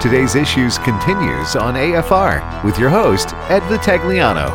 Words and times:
Today's 0.00 0.34
Issues 0.34 0.78
continues 0.78 1.56
on 1.56 1.74
AFR 1.74 2.64
with 2.64 2.78
your 2.78 2.88
host, 2.88 3.34
Ed 3.50 3.60
Vitagliano. 3.64 4.48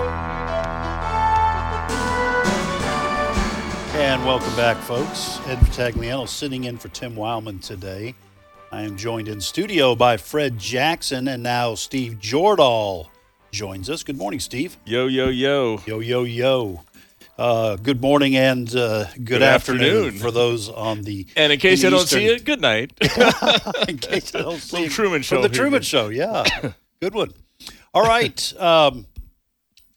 And 3.94 4.26
welcome 4.26 4.56
back, 4.56 4.78
folks. 4.78 5.40
Ed 5.46 5.60
Vitagliano 5.60 6.28
sitting 6.28 6.64
in 6.64 6.80
for 6.80 6.88
Tim 6.88 7.16
Wildmon 7.16 7.62
today. 7.62 8.16
I 8.72 8.82
am 8.82 8.98
joined 8.98 9.28
in 9.28 9.40
studio 9.40 9.96
by 9.96 10.18
Fred 10.18 10.58
Jackson 10.58 11.28
and 11.28 11.44
now 11.44 11.76
Steve 11.76 12.14
Jordahl 12.14 13.10
joins 13.52 13.88
us. 13.88 14.02
Good 14.02 14.18
morning, 14.18 14.40
Steve. 14.40 14.80
Yo, 14.84 15.06
yo, 15.06 15.30
yo. 15.30 15.80
Yo, 15.86 16.00
yo, 16.00 16.24
yo. 16.24 16.82
Uh, 17.38 17.76
good 17.76 18.02
morning 18.02 18.36
and 18.38 18.74
uh, 18.76 19.06
good, 19.14 19.26
Good 19.26 19.42
afternoon. 19.44 19.82
afternoon. 20.06 20.20
for 20.20 20.32
those 20.32 20.70
on 20.70 21.02
the. 21.02 21.28
And 21.36 21.52
in 21.52 21.60
case 21.60 21.84
you 21.84 21.90
don't 21.90 22.08
see 22.08 22.28
it, 22.28 22.46
good 22.46 22.62
night. 22.62 22.94
in 23.90 23.98
case 23.98 24.34
I 24.34 24.42
don't 24.42 24.60
see 24.62 24.86
it. 24.86 24.92
Truman 24.92 25.22
Show 25.22 25.36
From 25.36 25.42
the 25.44 25.50
here, 25.50 25.56
Truman 25.64 25.82
Show, 25.82 26.08
yeah. 26.10 26.46
Good 27.02 27.14
one. 27.14 27.34
All 27.94 28.04
right. 28.04 28.54
Um, 28.58 29.06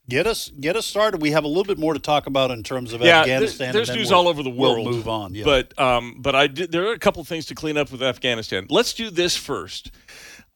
get 0.09 0.27
us 0.27 0.51
get 0.59 0.75
us 0.75 0.85
started. 0.85 1.23
We 1.23 1.31
have 1.31 1.45
a 1.45 1.49
little 1.49 1.65
bit 1.65 1.79
more 1.79 1.95
to 1.95 2.01
talk 2.01 2.27
about 2.27 2.51
in 2.51 2.65
terms 2.65 2.93
of 2.93 3.03
yeah, 3.03 3.21
Afghanistan. 3.21 3.73
there's 3.73 3.91
news 3.91 4.11
we'll- 4.11 4.19
all 4.19 4.29
over 4.29 4.43
the 4.43 4.51
world. 4.51 4.87
We'll 4.87 4.95
move 4.97 5.09
on. 5.09 5.33
Yeah. 5.33 5.45
But 5.45 5.79
um, 5.79 6.17
but 6.19 6.35
I 6.35 6.49
did, 6.49 6.73
there 6.73 6.89
are 6.89 6.93
a 6.93 6.99
couple 6.99 7.23
things 7.23 7.47
to 7.47 7.55
clean 7.55 7.77
up 7.77 7.93
with 7.93 8.03
Afghanistan. 8.03 8.67
Let's 8.69 8.93
do 8.95 9.11
this 9.11 9.37
first. 9.37 9.93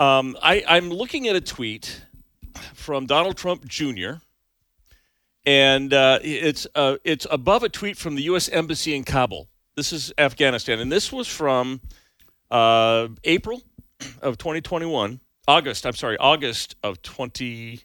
Um, 0.01 0.37
I, 0.43 0.65
I'm 0.67 0.91
looking 0.91 1.29
at 1.29 1.37
a 1.37 1.41
tweet 1.41 2.03
from 2.75 3.07
Donald 3.07 3.37
Trump 3.37 3.69
Jr. 3.69 4.15
And 5.45 5.93
uh, 5.93 6.21
it's 6.23 6.67
uh, 6.75 6.97
it's 7.05 7.27
above 7.31 7.63
a 7.63 7.69
tweet 7.69 7.97
from 7.97 8.15
the 8.15 8.23
U.S. 8.25 8.49
Embassy 8.49 8.95
in 8.95 9.05
Kabul. 9.05 9.49
This 9.75 9.93
is 9.93 10.13
Afghanistan, 10.19 10.79
and 10.79 10.93
this 10.93 11.11
was 11.11 11.27
from 11.27 11.81
uh, 12.51 13.09
April 13.25 13.63
of 14.21 14.39
2021. 14.39 15.21
August, 15.49 15.87
I'm 15.87 15.95
sorry, 15.95 16.17
August 16.19 16.77
of 16.83 17.03
20. 17.03 17.81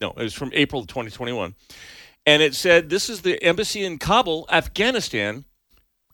No, 0.00 0.10
it 0.10 0.22
was 0.22 0.34
from 0.34 0.50
April 0.54 0.82
of 0.82 0.86
2021. 0.86 1.54
And 2.26 2.42
it 2.42 2.54
said, 2.54 2.90
This 2.90 3.10
is 3.10 3.22
the 3.22 3.42
embassy 3.42 3.84
in 3.84 3.98
Kabul, 3.98 4.46
Afghanistan, 4.50 5.44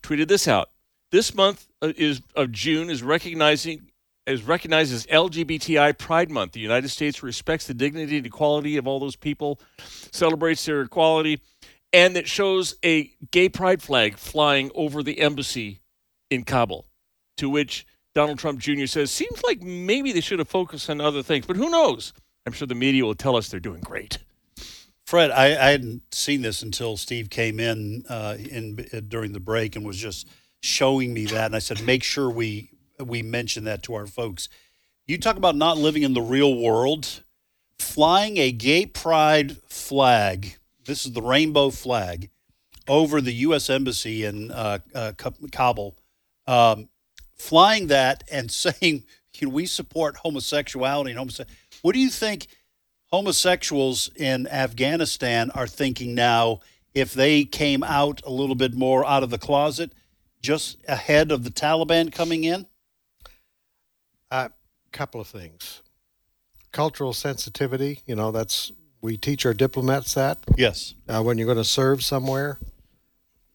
tweeted 0.03 0.29
this 0.29 0.49
out. 0.49 0.71
This 1.11 1.35
month 1.35 1.67
uh, 1.83 1.93
is 1.97 2.23
of 2.35 2.53
June 2.53 2.91
is 2.91 3.03
recognizing 3.03 3.88
is 4.29 4.43
recognized 4.43 4.93
as 4.93 5.07
LGBTI 5.07 5.97
Pride 5.99 6.31
Month. 6.31 6.53
The 6.53 6.61
United 6.61 6.89
States 6.89 7.23
respects 7.23 7.67
the 7.67 7.75
dignity 7.75 8.19
and 8.19 8.27
equality 8.27 8.77
of 8.77 8.87
all 8.87 9.01
those 9.01 9.17
people, 9.17 9.61
celebrates 10.13 10.65
their 10.65 10.83
equality, 10.83 11.41
and 11.93 12.17
it 12.17 12.29
shows 12.29 12.77
a 12.85 13.11
gay 13.31 13.49
pride 13.49 13.83
flag 13.83 14.17
flying 14.17 14.71
over 14.75 15.03
the 15.03 15.21
embassy 15.21 15.81
in 16.31 16.45
Kabul. 16.45 16.87
To 17.39 17.49
which 17.49 17.87
Donald 18.15 18.39
Trump 18.39 18.59
Jr. 18.59 18.87
says, 18.87 19.11
"Seems 19.11 19.43
like 19.45 19.63
maybe 19.63 20.13
they 20.13 20.21
should 20.21 20.41
have 20.41 20.49
focused 20.49 20.91
on 20.91 21.01
other 21.01 21.23
things, 21.23 21.47
but 21.47 21.57
who 21.57 21.71
knows? 21.71 22.13
I'm 22.45 22.53
sure 22.53 22.67
the 22.67 22.75
media 22.75 23.05
will 23.05 23.15
tell 23.15 23.37
us 23.37 23.49
they're 23.49 23.61
doing 23.61 23.81
great." 23.81 24.19
Fred, 25.07 25.31
I, 25.31 25.47
I 25.47 25.71
hadn't 25.71 26.15
seen 26.15 26.43
this 26.43 26.61
until 26.61 26.99
Steve 26.99 27.31
came 27.31 27.59
in, 27.59 28.05
uh, 28.11 28.37
in 28.39 28.87
uh, 28.93 29.01
during 29.01 29.33
the 29.33 29.41
break 29.41 29.75
and 29.75 29.87
was 29.87 29.97
just 29.97 30.29
showing 30.63 31.15
me 31.15 31.25
that, 31.27 31.47
and 31.47 31.57
I 31.57 31.61
said, 31.61 31.83
make 31.83 32.03
sure 32.03 32.29
we 32.29 32.71
we 33.05 33.23
mention 33.23 33.65
that 33.65 33.83
to 33.85 33.95
our 33.95 34.07
folks. 34.07 34.49
You 35.07 35.19
talk 35.19 35.37
about 35.37 35.57
not 35.57 35.79
living 35.79 36.03
in 36.03 36.15
the 36.15 36.23
real 36.23 36.55
world, 36.55 37.23
flying 37.79 38.37
a 38.37 38.53
gay 38.53 38.87
pride 38.87 39.59
flag. 39.69 40.57
This 40.85 41.07
is 41.07 41.13
the 41.13 41.23
rainbow 41.23 41.71
flag 41.71 42.31
over 42.87 43.21
the 43.21 43.33
U.S. 43.33 43.71
embassy 43.71 44.25
in 44.25 44.51
uh, 44.51 44.79
uh, 44.95 45.13
Kabul. 45.17 45.97
Um, 46.47 46.89
flying 47.37 47.89
that 47.89 48.25
and 48.31 48.51
saying, 48.51 49.05
know, 49.41 49.49
we 49.49 49.67
support 49.67 50.17
homosexuality 50.17 51.11
and 51.11 51.19
homosexuality. 51.19 51.81
What 51.83 51.95
do 51.95 52.01
you 52.01 52.11
think? 52.11 52.49
homosexuals 53.11 54.11
in 54.17 54.47
Afghanistan 54.49 55.51
are 55.53 55.67
thinking 55.67 56.15
now 56.15 56.61
if 56.95 57.13
they 57.13 57.45
came 57.45 57.83
out 57.83 58.21
a 58.25 58.31
little 58.31 58.55
bit 58.55 58.75
more 58.75 59.05
out 59.05 59.23
of 59.23 59.31
the 59.31 59.39
closet 59.39 59.93
just 60.41 60.79
ahead 60.87 61.33
of 61.33 61.45
the 61.45 61.51
Taliban 61.51 62.13
coming 62.13 62.45
in? 62.45 62.67
A 64.93 64.97
couple 64.97 65.21
of 65.21 65.27
things. 65.29 65.83
Cultural 66.73 67.13
sensitivity, 67.13 68.01
you 68.07 68.15
know, 68.15 68.31
that's 68.33 68.73
we 69.01 69.17
teach 69.17 69.47
our 69.47 69.55
diplomats 69.55 70.15
that 70.15 70.39
Yes. 70.57 70.95
uh, 71.09 71.23
when 71.23 71.39
you're 71.39 71.47
going 71.47 71.57
to 71.59 71.65
serve 71.65 72.03
somewhere. 72.03 72.59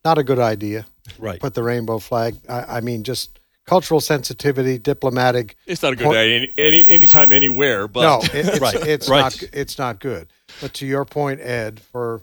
Not 0.06 0.18
a 0.18 0.24
good 0.24 0.40
idea. 0.40 0.86
Right. 1.20 1.40
Put 1.40 1.54
the 1.54 1.64
rainbow 1.64 2.00
flag. 2.00 2.38
I, 2.50 2.78
I 2.78 2.82
mean, 2.82 3.04
just 3.04 3.40
cultural 3.66 4.00
sensitivity, 4.02 4.78
diplomatic. 4.78 5.56
It's 5.66 5.82
not 5.84 5.94
a 5.94 5.96
good 5.96 6.06
Point- 6.06 6.16
day 6.16 6.36
any, 6.36 6.54
any 6.58 6.88
anytime 6.88 7.32
anywhere, 7.32 7.88
but 7.88 8.02
no, 8.02 8.20
it, 8.38 8.46
it's, 8.48 8.60
Right, 8.60 8.76
it's 8.76 9.10
right. 9.10 9.20
not. 9.22 9.44
It's 9.54 9.78
not 9.78 10.00
good. 10.00 10.28
But 10.62 10.74
to 10.76 10.86
your 10.86 11.04
point, 11.06 11.40
Ed, 11.42 11.80
for 11.80 12.22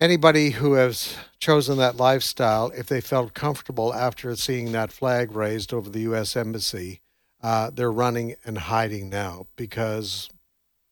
anybody 0.00 0.50
who 0.50 0.74
has 0.74 1.16
chosen 1.38 1.78
that 1.78 1.96
lifestyle, 1.96 2.70
if 2.76 2.86
they 2.86 3.00
felt 3.00 3.34
comfortable 3.34 3.92
after 3.94 4.34
seeing 4.36 4.72
that 4.72 4.92
flag 4.92 5.32
raised 5.32 5.72
over 5.72 5.88
the 5.90 6.00
U.S. 6.00 6.36
embassy, 6.36 7.00
uh, 7.46 7.70
they're 7.70 7.92
running 7.92 8.34
and 8.44 8.58
hiding 8.58 9.08
now 9.08 9.46
because 9.54 10.28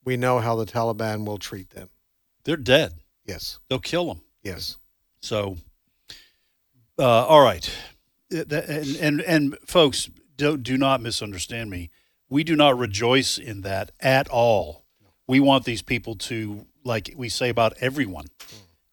we 0.05 0.17
know 0.17 0.39
how 0.39 0.55
the 0.55 0.65
Taliban 0.65 1.27
will 1.27 1.39
treat 1.39 1.71
them. 1.71 1.89
They're 2.45 2.57
dead. 2.57 2.93
Yes, 3.27 3.59
They'll 3.69 3.81
kill 3.81 4.07
them. 4.07 4.21
yes. 4.43 4.77
So, 5.21 5.57
uh, 6.99 7.03
all 7.27 7.41
right. 7.43 7.69
Uh, 8.33 8.45
And, 8.51 8.97
and, 8.97 9.21
and 9.23 9.57
folks, 9.67 10.11
do, 10.37 10.57
do 10.57 10.77
not 10.79 11.01
misunderstand 11.01 11.71
me. 11.71 11.91
We 12.29 12.45
do 12.45 12.55
not 12.55 12.79
rejoice 12.79 13.37
in 13.39 13.63
that 13.63 13.91
at 13.99 14.29
all. 14.29 14.85
We 15.27 15.41
want 15.41 15.65
these 15.65 15.83
people 15.83 16.15
to, 16.17 16.67
like 16.85 17.13
we 17.17 17.29
say 17.29 17.49
about 17.49 17.73
everyone, 17.81 18.27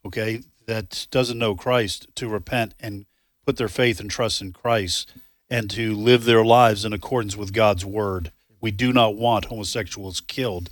okay, 0.05 0.41
that 0.65 1.07
doesn't 1.11 1.37
know 1.37 1.55
Christ, 1.55 2.07
to 2.15 2.27
repent 2.27 2.73
and 2.79 3.05
put 3.45 3.57
their 3.57 3.67
faith 3.67 3.99
and 3.99 4.09
trust 4.09 4.41
in 4.41 4.51
Christ 4.53 5.13
and 5.51 5.69
to 5.69 5.93
live 5.93 6.23
their 6.23 6.45
lives 6.45 6.85
in 6.85 6.93
accordance 6.93 7.35
with 7.35 7.51
God's 7.53 7.85
word. 7.85 8.31
We 8.61 8.71
do 8.71 8.93
not 8.93 9.15
want 9.17 9.45
homosexuals 9.45 10.21
killed, 10.21 10.69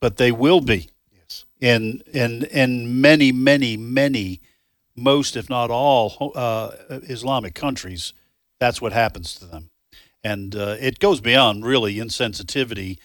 but 0.00 0.16
they 0.16 0.32
will 0.32 0.60
be 0.60 0.88
Yes. 1.12 1.44
in 1.60 2.02
in 2.12 2.44
in 2.44 3.00
many 3.00 3.30
many 3.32 3.76
many 3.76 4.40
most 4.96 5.36
if 5.36 5.48
not 5.50 5.70
all 5.70 6.32
uh, 6.34 6.70
Islamic 6.88 7.54
countries 7.54 8.12
that's 8.60 8.80
what 8.80 8.92
happens 8.92 9.34
to 9.34 9.44
them 9.44 9.70
and 10.22 10.54
uh, 10.56 10.76
it 10.80 10.98
goes 11.00 11.20
beyond 11.20 11.64
really 11.64 11.96
insensitivity 11.96 12.98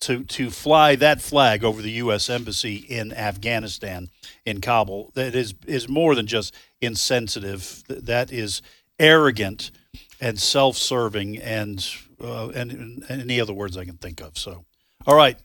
to 0.00 0.24
to 0.24 0.50
fly 0.50 0.96
that 0.96 1.20
flag 1.20 1.62
over 1.64 1.80
the 1.82 1.92
US 2.02 2.28
embassy 2.28 2.76
in 2.76 3.12
Afghanistan 3.12 4.08
in 4.44 4.60
Kabul 4.60 5.10
that 5.14 5.34
is 5.34 5.54
is 5.66 5.88
more 5.88 6.14
than 6.14 6.26
just 6.26 6.54
insensitive 6.80 7.84
that 7.88 8.32
is 8.32 8.62
arrogant 8.98 9.70
and 10.20 10.38
self-serving 10.38 11.38
and 11.38 11.88
uh, 12.22 12.48
and, 12.48 12.72
and 13.08 13.22
any 13.22 13.40
other 13.40 13.54
words 13.54 13.76
I 13.76 13.84
can 13.84 13.96
think 13.96 14.20
of 14.20 14.38
so 14.38 14.64
all 15.06 15.16
right 15.16 15.36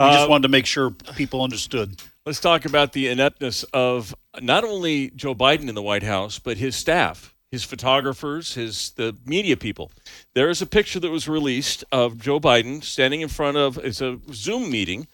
we 0.00 0.06
just 0.06 0.26
Uh, 0.26 0.30
wanted 0.30 0.42
to 0.42 0.48
make 0.48 0.66
sure 0.66 0.90
people 0.90 1.42
understood 1.42 2.02
let's 2.26 2.40
talk 2.40 2.64
about 2.64 2.92
the 2.92 3.08
ineptness 3.08 3.64
of 3.72 4.14
not 4.40 4.64
only 4.64 5.10
Joe 5.10 5.34
Biden 5.34 5.68
in 5.68 5.74
the 5.74 5.82
White 5.82 6.02
House, 6.02 6.38
but 6.38 6.56
his 6.56 6.74
staff, 6.74 7.34
his 7.50 7.64
photographers, 7.64 8.54
his 8.54 8.90
the 8.92 9.16
media 9.26 9.56
people. 9.56 9.92
There 10.34 10.48
is 10.50 10.62
a 10.62 10.66
picture 10.66 10.98
that 11.00 11.10
was 11.10 11.28
released 11.28 11.84
of 11.92 12.18
Joe 12.18 12.40
Biden 12.40 12.82
standing 12.82 13.20
in 13.20 13.28
front 13.28 13.56
of 13.56 13.78
it's 13.78 14.00
a 14.00 14.18
Zoom 14.32 14.70
meeting 14.70 15.06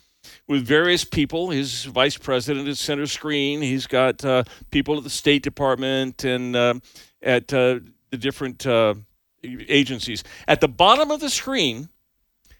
with 0.46 0.66
various 0.66 1.04
people. 1.04 1.50
His 1.50 1.84
vice 1.84 2.16
president 2.16 2.68
is 2.68 2.78
center 2.80 3.06
screen. 3.06 3.60
He's 3.60 3.86
got 3.86 4.24
uh, 4.24 4.44
people 4.70 4.96
at 4.96 5.04
the 5.04 5.10
State 5.10 5.42
Department 5.42 6.24
and 6.24 6.56
uh, 6.56 6.74
at 7.22 7.52
uh, 7.52 7.80
the 8.10 8.16
different 8.16 8.66
uh, 8.66 8.94
agencies. 9.42 10.24
At 10.46 10.60
the 10.60 10.68
bottom 10.68 11.10
of 11.10 11.20
the 11.20 11.30
screen, 11.30 11.88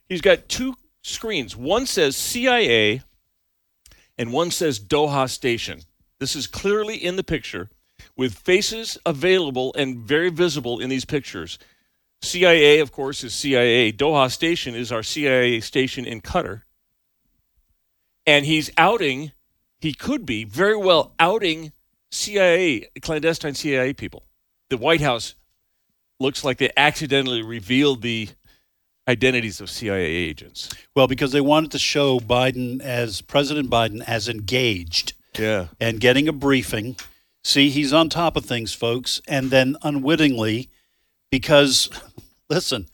he's 0.06 0.20
got 0.20 0.49
two 0.49 0.75
screens. 1.02 1.56
One 1.56 1.87
says 1.87 2.16
CIA 2.16 3.02
and 4.19 4.32
one 4.32 4.50
says 4.50 4.81
Doha 4.81 5.28
Station. 5.28 5.81
This 6.19 6.37
is 6.37 6.46
clearly 6.46 6.96
in 6.96 7.16
the 7.16 7.25
picture 7.25 7.70
with 8.16 8.34
faces 8.34 8.99
available 9.06 9.75
and 9.76 9.99
very 9.99 10.31
visible 10.31 10.78
in 10.78 10.90
these 10.90 11.05
pictures. 11.05 11.58
CIA, 12.22 12.81
of 12.81 12.93
course, 12.93 13.25
is 13.25 13.34
CIA. 13.34 13.93
Doha 13.93 14.31
Station 14.31 14.75
is 14.75 14.93
our 14.93 15.02
CIA 15.02 15.60
station 15.60 16.05
in 16.05 16.20
Qatar. 16.20 16.62
And 18.26 18.44
he's 18.44 18.70
outing, 18.76 19.32
he 19.81 19.94
could 19.94 20.26
be 20.26 20.44
very 20.44 20.76
well 20.76 21.14
outing 21.19 21.72
CIA, 22.10 22.90
clandestine 23.00 23.55
CIA 23.55 23.94
people. 23.94 24.26
The 24.69 24.76
White 24.76 25.00
House 25.00 25.34
looks 26.20 26.44
like 26.44 26.58
they 26.58 26.70
accidentally 26.76 27.43
revealed 27.43 28.02
the 28.02 28.28
identities 29.08 29.61
of 29.61 29.70
CIA 29.70 30.05
agents. 30.05 30.69
Well, 30.94 31.08
because 31.08 31.32
they 31.32 31.40
wanted 31.40 31.72
to 31.72 31.78
show 31.78 32.20
Biden 32.20 32.81
as 32.81 33.22
President 33.22 33.69
Biden 33.70 34.02
as 34.06 34.28
engaged 34.28 35.14
Yeah. 35.37 35.69
and 35.81 35.99
getting 36.00 36.28
a 36.28 36.32
briefing. 36.32 36.96
See, 37.43 37.70
he's 37.70 37.93
on 37.93 38.08
top 38.11 38.37
of 38.37 38.44
things, 38.44 38.72
folks. 38.75 39.20
And 39.26 39.50
then 39.50 39.76
unwittingly, 39.82 40.69
because 41.31 41.88
listen, 42.50 42.87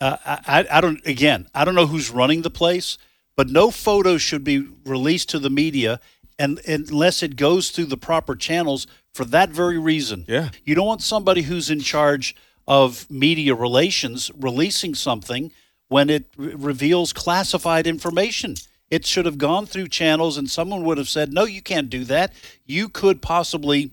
Uh, 0.00 0.16
I, 0.24 0.66
I 0.70 0.80
don't. 0.80 1.06
Again, 1.06 1.46
I 1.54 1.64
don't 1.66 1.74
know 1.74 1.86
who's 1.86 2.10
running 2.10 2.40
the 2.42 2.50
place, 2.50 2.96
but 3.36 3.48
no 3.50 3.70
photos 3.70 4.22
should 4.22 4.42
be 4.44 4.66
released 4.86 5.28
to 5.30 5.38
the 5.38 5.50
media, 5.50 6.00
and 6.38 6.58
unless 6.66 7.22
it 7.22 7.36
goes 7.36 7.68
through 7.70 7.84
the 7.86 7.98
proper 7.98 8.34
channels 8.34 8.86
for 9.14 9.24
that 9.26 9.50
very 9.50 9.78
reason. 9.78 10.24
Yeah. 10.28 10.50
You 10.64 10.74
don't 10.74 10.86
want 10.86 11.02
somebody 11.02 11.42
who's 11.42 11.70
in 11.70 11.80
charge 11.80 12.34
of 12.66 13.10
media 13.10 13.54
relations 13.54 14.30
releasing 14.38 14.94
something 14.94 15.52
when 15.88 16.08
it 16.08 16.26
re- 16.36 16.54
reveals 16.54 17.12
classified 17.12 17.86
information. 17.86 18.54
It 18.90 19.06
should 19.06 19.26
have 19.26 19.38
gone 19.38 19.66
through 19.66 19.88
channels, 19.88 20.36
and 20.36 20.50
someone 20.50 20.84
would 20.84 20.98
have 20.98 21.08
said, 21.08 21.32
"No, 21.32 21.44
you 21.44 21.62
can't 21.62 21.90
do 21.90 22.04
that. 22.04 22.32
You 22.64 22.88
could 22.88 23.22
possibly." 23.22 23.90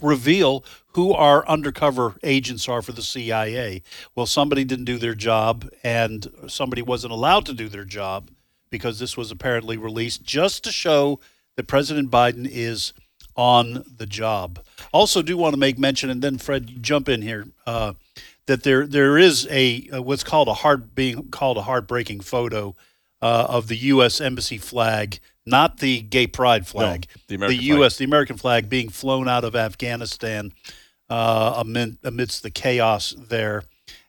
reveal 0.00 0.64
who 0.94 1.12
our 1.12 1.46
undercover 1.46 2.16
agents 2.22 2.66
are 2.66 2.80
for 2.80 2.92
the 2.92 3.02
CIA. 3.02 3.82
Well, 4.14 4.24
somebody 4.24 4.64
didn't 4.64 4.86
do 4.86 4.96
their 4.96 5.14
job, 5.14 5.68
and 5.82 6.30
somebody 6.48 6.80
wasn't 6.80 7.12
allowed 7.12 7.44
to 7.46 7.52
do 7.52 7.68
their 7.68 7.84
job 7.84 8.30
because 8.70 8.98
this 8.98 9.16
was 9.16 9.30
apparently 9.30 9.76
released 9.76 10.22
just 10.22 10.64
to 10.64 10.72
show 10.72 11.20
that 11.56 11.66
President 11.66 12.10
Biden 12.10 12.48
is 12.50 12.94
on 13.36 13.84
the 13.96 14.06
job. 14.06 14.64
Also, 14.92 15.22
do 15.22 15.36
want 15.36 15.54
to 15.54 15.58
make 15.58 15.78
mention, 15.78 16.10
and 16.10 16.22
then 16.22 16.38
Fred, 16.38 16.82
jump 16.82 17.08
in 17.08 17.22
here, 17.22 17.46
uh, 17.66 17.94
that 18.46 18.62
there 18.62 18.86
there 18.86 19.18
is 19.18 19.46
a 19.50 19.88
uh, 19.92 20.02
what's 20.02 20.24
called 20.24 20.48
a 20.48 20.54
hard 20.54 20.94
being 20.94 21.28
called 21.30 21.56
a 21.56 21.62
heartbreaking 21.62 22.20
photo 22.20 22.74
uh, 23.20 23.46
of 23.48 23.68
the 23.68 23.76
U.S. 23.76 24.20
embassy 24.20 24.58
flag, 24.58 25.20
not 25.46 25.78
the 25.78 26.00
gay 26.02 26.26
pride 26.26 26.66
flag, 26.66 27.06
the 27.28 27.36
American 27.36 27.58
the 27.58 27.66
flag. 27.66 27.78
U.S. 27.78 27.96
the 27.96 28.04
American 28.04 28.36
flag 28.36 28.68
being 28.68 28.88
flown 28.88 29.28
out 29.28 29.44
of 29.44 29.54
Afghanistan 29.54 30.52
uh, 31.08 31.54
amid, 31.58 31.98
amidst 32.02 32.42
the 32.42 32.50
chaos 32.50 33.14
there, 33.28 33.64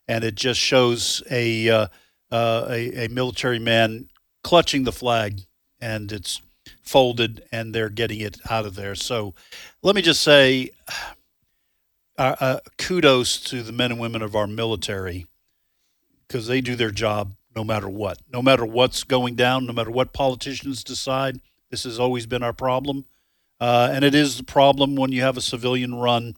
and 0.07 0.23
it 0.23 0.35
just 0.35 0.59
shows 0.59 1.21
a 1.29 1.69
uh, 1.69 1.87
uh, 2.31 2.65
a, 2.69 3.05
a 3.05 3.07
military 3.09 3.59
man 3.59 4.09
clutching 4.43 4.83
the 4.83 4.91
flag, 4.91 5.41
and 5.79 6.11
it's 6.11 6.41
folded, 6.81 7.43
and 7.51 7.73
they're 7.73 7.89
getting 7.89 8.19
it 8.19 8.37
out 8.49 8.65
of 8.65 8.75
there. 8.75 8.95
So, 8.95 9.33
let 9.81 9.95
me 9.95 10.01
just 10.01 10.21
say, 10.21 10.71
uh, 12.17 12.35
uh, 12.39 12.59
kudos 12.77 13.39
to 13.39 13.63
the 13.63 13.71
men 13.71 13.91
and 13.91 13.99
women 13.99 14.21
of 14.21 14.35
our 14.35 14.47
military 14.47 15.25
because 16.27 16.47
they 16.47 16.61
do 16.61 16.75
their 16.75 16.91
job 16.91 17.33
no 17.55 17.63
matter 17.63 17.87
what, 17.87 18.19
no 18.31 18.41
matter 18.41 18.65
what's 18.65 19.03
going 19.03 19.35
down, 19.35 19.65
no 19.65 19.73
matter 19.73 19.91
what 19.91 20.13
politicians 20.13 20.83
decide. 20.83 21.39
This 21.69 21.83
has 21.83 21.99
always 21.99 22.25
been 22.25 22.43
our 22.43 22.53
problem, 22.53 23.05
uh, 23.59 23.89
and 23.91 24.03
it 24.03 24.13
is 24.15 24.37
the 24.37 24.43
problem 24.43 24.95
when 24.95 25.11
you 25.11 25.21
have 25.21 25.37
a 25.37 25.41
civilian 25.41 25.95
run. 25.95 26.35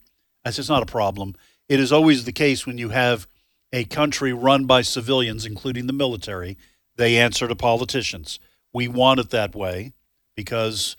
Just 0.50 0.70
not 0.70 0.84
a 0.84 0.86
problem. 0.86 1.36
It 1.68 1.80
is 1.80 1.92
always 1.92 2.24
the 2.24 2.32
case 2.32 2.68
when 2.68 2.78
you 2.78 2.90
have 2.90 3.28
a 3.74 3.84
country 3.86 4.32
run 4.32 4.66
by 4.66 4.82
civilians, 4.82 5.46
including 5.46 5.88
the 5.88 5.94
military. 5.94 6.58
They 6.98 7.18
answer 7.18 7.48
to 7.48 7.56
politicians. 7.56 8.40
We 8.72 8.88
want 8.88 9.20
it 9.20 9.32
that 9.32 9.56
way 9.56 9.94
because 10.36 10.96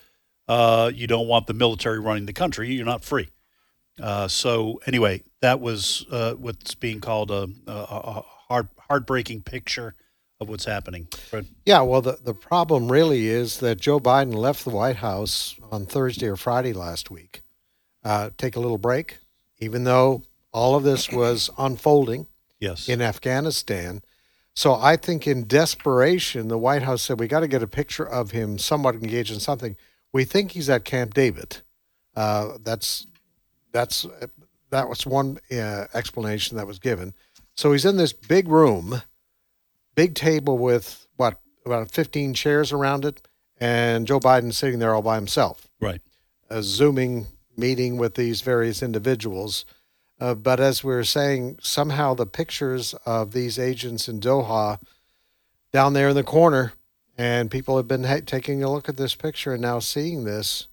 uh, 0.49 0.91
you 0.95 1.07
don't 1.07 1.29
want 1.29 1.47
the 1.47 1.55
military 1.55 1.99
running 2.01 2.27
the 2.27 2.33
country. 2.33 2.73
You're 2.73 2.85
not 2.87 3.05
free. 3.05 3.29
Uh, 4.01 4.29
so 4.29 4.81
anyway, 4.87 5.23
that 5.41 5.61
was 5.61 6.05
uh, 6.11 6.35
what's 6.35 6.75
being 6.75 7.01
called 7.01 7.31
a, 7.31 7.49
a, 7.67 7.73
a 7.73 8.25
heart 8.49 8.69
heartbreaking 8.89 9.43
picture 9.43 9.95
of 10.39 10.49
what's 10.49 10.67
happening. 10.67 11.09
Fred? 11.31 11.47
Yeah, 11.65 11.81
well, 11.81 12.03
the, 12.03 12.19
the 12.23 12.35
problem 12.35 12.93
really 12.93 13.27
is 13.27 13.59
that 13.61 13.81
Joe 13.81 13.99
Biden 13.99 14.35
left 14.35 14.65
the 14.65 14.71
White 14.71 14.97
House 14.97 15.57
on 15.73 15.87
Thursday 15.87 16.27
or 16.29 16.37
Friday 16.37 16.73
last 16.75 17.11
week. 17.11 17.43
Uh, 18.05 18.31
take 18.37 18.55
a 18.55 18.61
little 18.61 18.79
break, 18.79 19.19
even 19.59 19.85
though 19.85 20.23
all 20.53 20.77
of 20.77 20.85
this 20.85 21.11
was 21.11 21.51
unfolding 21.59 22.27
Yes. 22.61 22.89
in 22.89 23.01
Afghanistan. 23.03 24.03
So 24.57 24.75
I 24.75 24.97
think 24.97 25.27
in 25.27 25.47
desperation, 25.47 26.49
the 26.49 26.57
White 26.57 26.83
House 26.83 27.03
said, 27.03 27.21
we 27.21 27.29
got 27.29 27.41
to 27.41 27.49
get 27.49 27.63
a 27.63 27.67
picture 27.67 28.09
of 28.09 28.31
him 28.31 28.59
somewhat 28.59 28.95
engaged 28.95 29.31
in 29.31 29.39
something. 29.39 29.77
We 30.15 30.25
think 30.25 30.53
he's 30.53 30.71
at 30.71 30.87
Camp 30.87 31.13
David. 31.13 31.59
Uh, 32.17 32.57
that's 32.63 33.07
that's 33.73 34.07
that 34.71 34.89
was 34.89 35.07
one 35.07 35.39
uh, 35.53 35.87
explanation 35.93 36.57
that 36.57 36.67
was 36.67 36.79
given. 36.79 37.13
So 37.55 37.73
he's 37.73 37.85
in 37.85 37.99
this 37.99 38.15
big 38.15 38.49
room, 38.49 39.03
big 39.95 40.15
table 40.15 40.57
with 40.57 41.07
what 41.17 41.39
about 41.67 41.91
15 41.91 42.33
chairs 42.33 42.73
around 42.73 43.05
it, 43.05 43.21
and 43.61 44.07
Joe 44.07 44.21
Biden 44.21 44.55
sitting 44.55 44.79
there 44.79 44.95
all 44.95 45.03
by 45.03 45.17
himself, 45.17 45.69
right. 45.81 46.01
a 46.49 46.63
zooming 46.63 47.27
meeting 47.59 47.99
with 47.99 48.15
these 48.15 48.41
various 48.41 48.83
individuals. 48.83 49.67
Uh, 50.19 50.35
but 50.35 50.61
as 50.61 50.83
we 50.83 50.95
were 50.95 51.05
saying, 51.05 51.59
somehow 51.61 52.15
the 52.15 52.27
pictures 52.27 52.95
of 53.05 53.33
these 53.33 53.59
agents 53.59 54.09
in 54.09 54.19
Doha 54.21 54.81
down 55.73 55.93
there 55.93 56.09
in 56.09 56.15
the 56.15 56.23
corner, 56.23 56.73
and 57.19 57.51
people 57.51 57.77
have 57.77 57.87
been 57.89 58.05
ha- 58.05 58.21
taking 58.25 58.63
a 58.63 58.71
look 58.71 58.89
at 58.89 58.97
this 58.97 59.15
picture 59.15 59.53
and 59.53 59.63
now 59.63 59.79
seeing 59.79 60.25
this. 60.25 60.69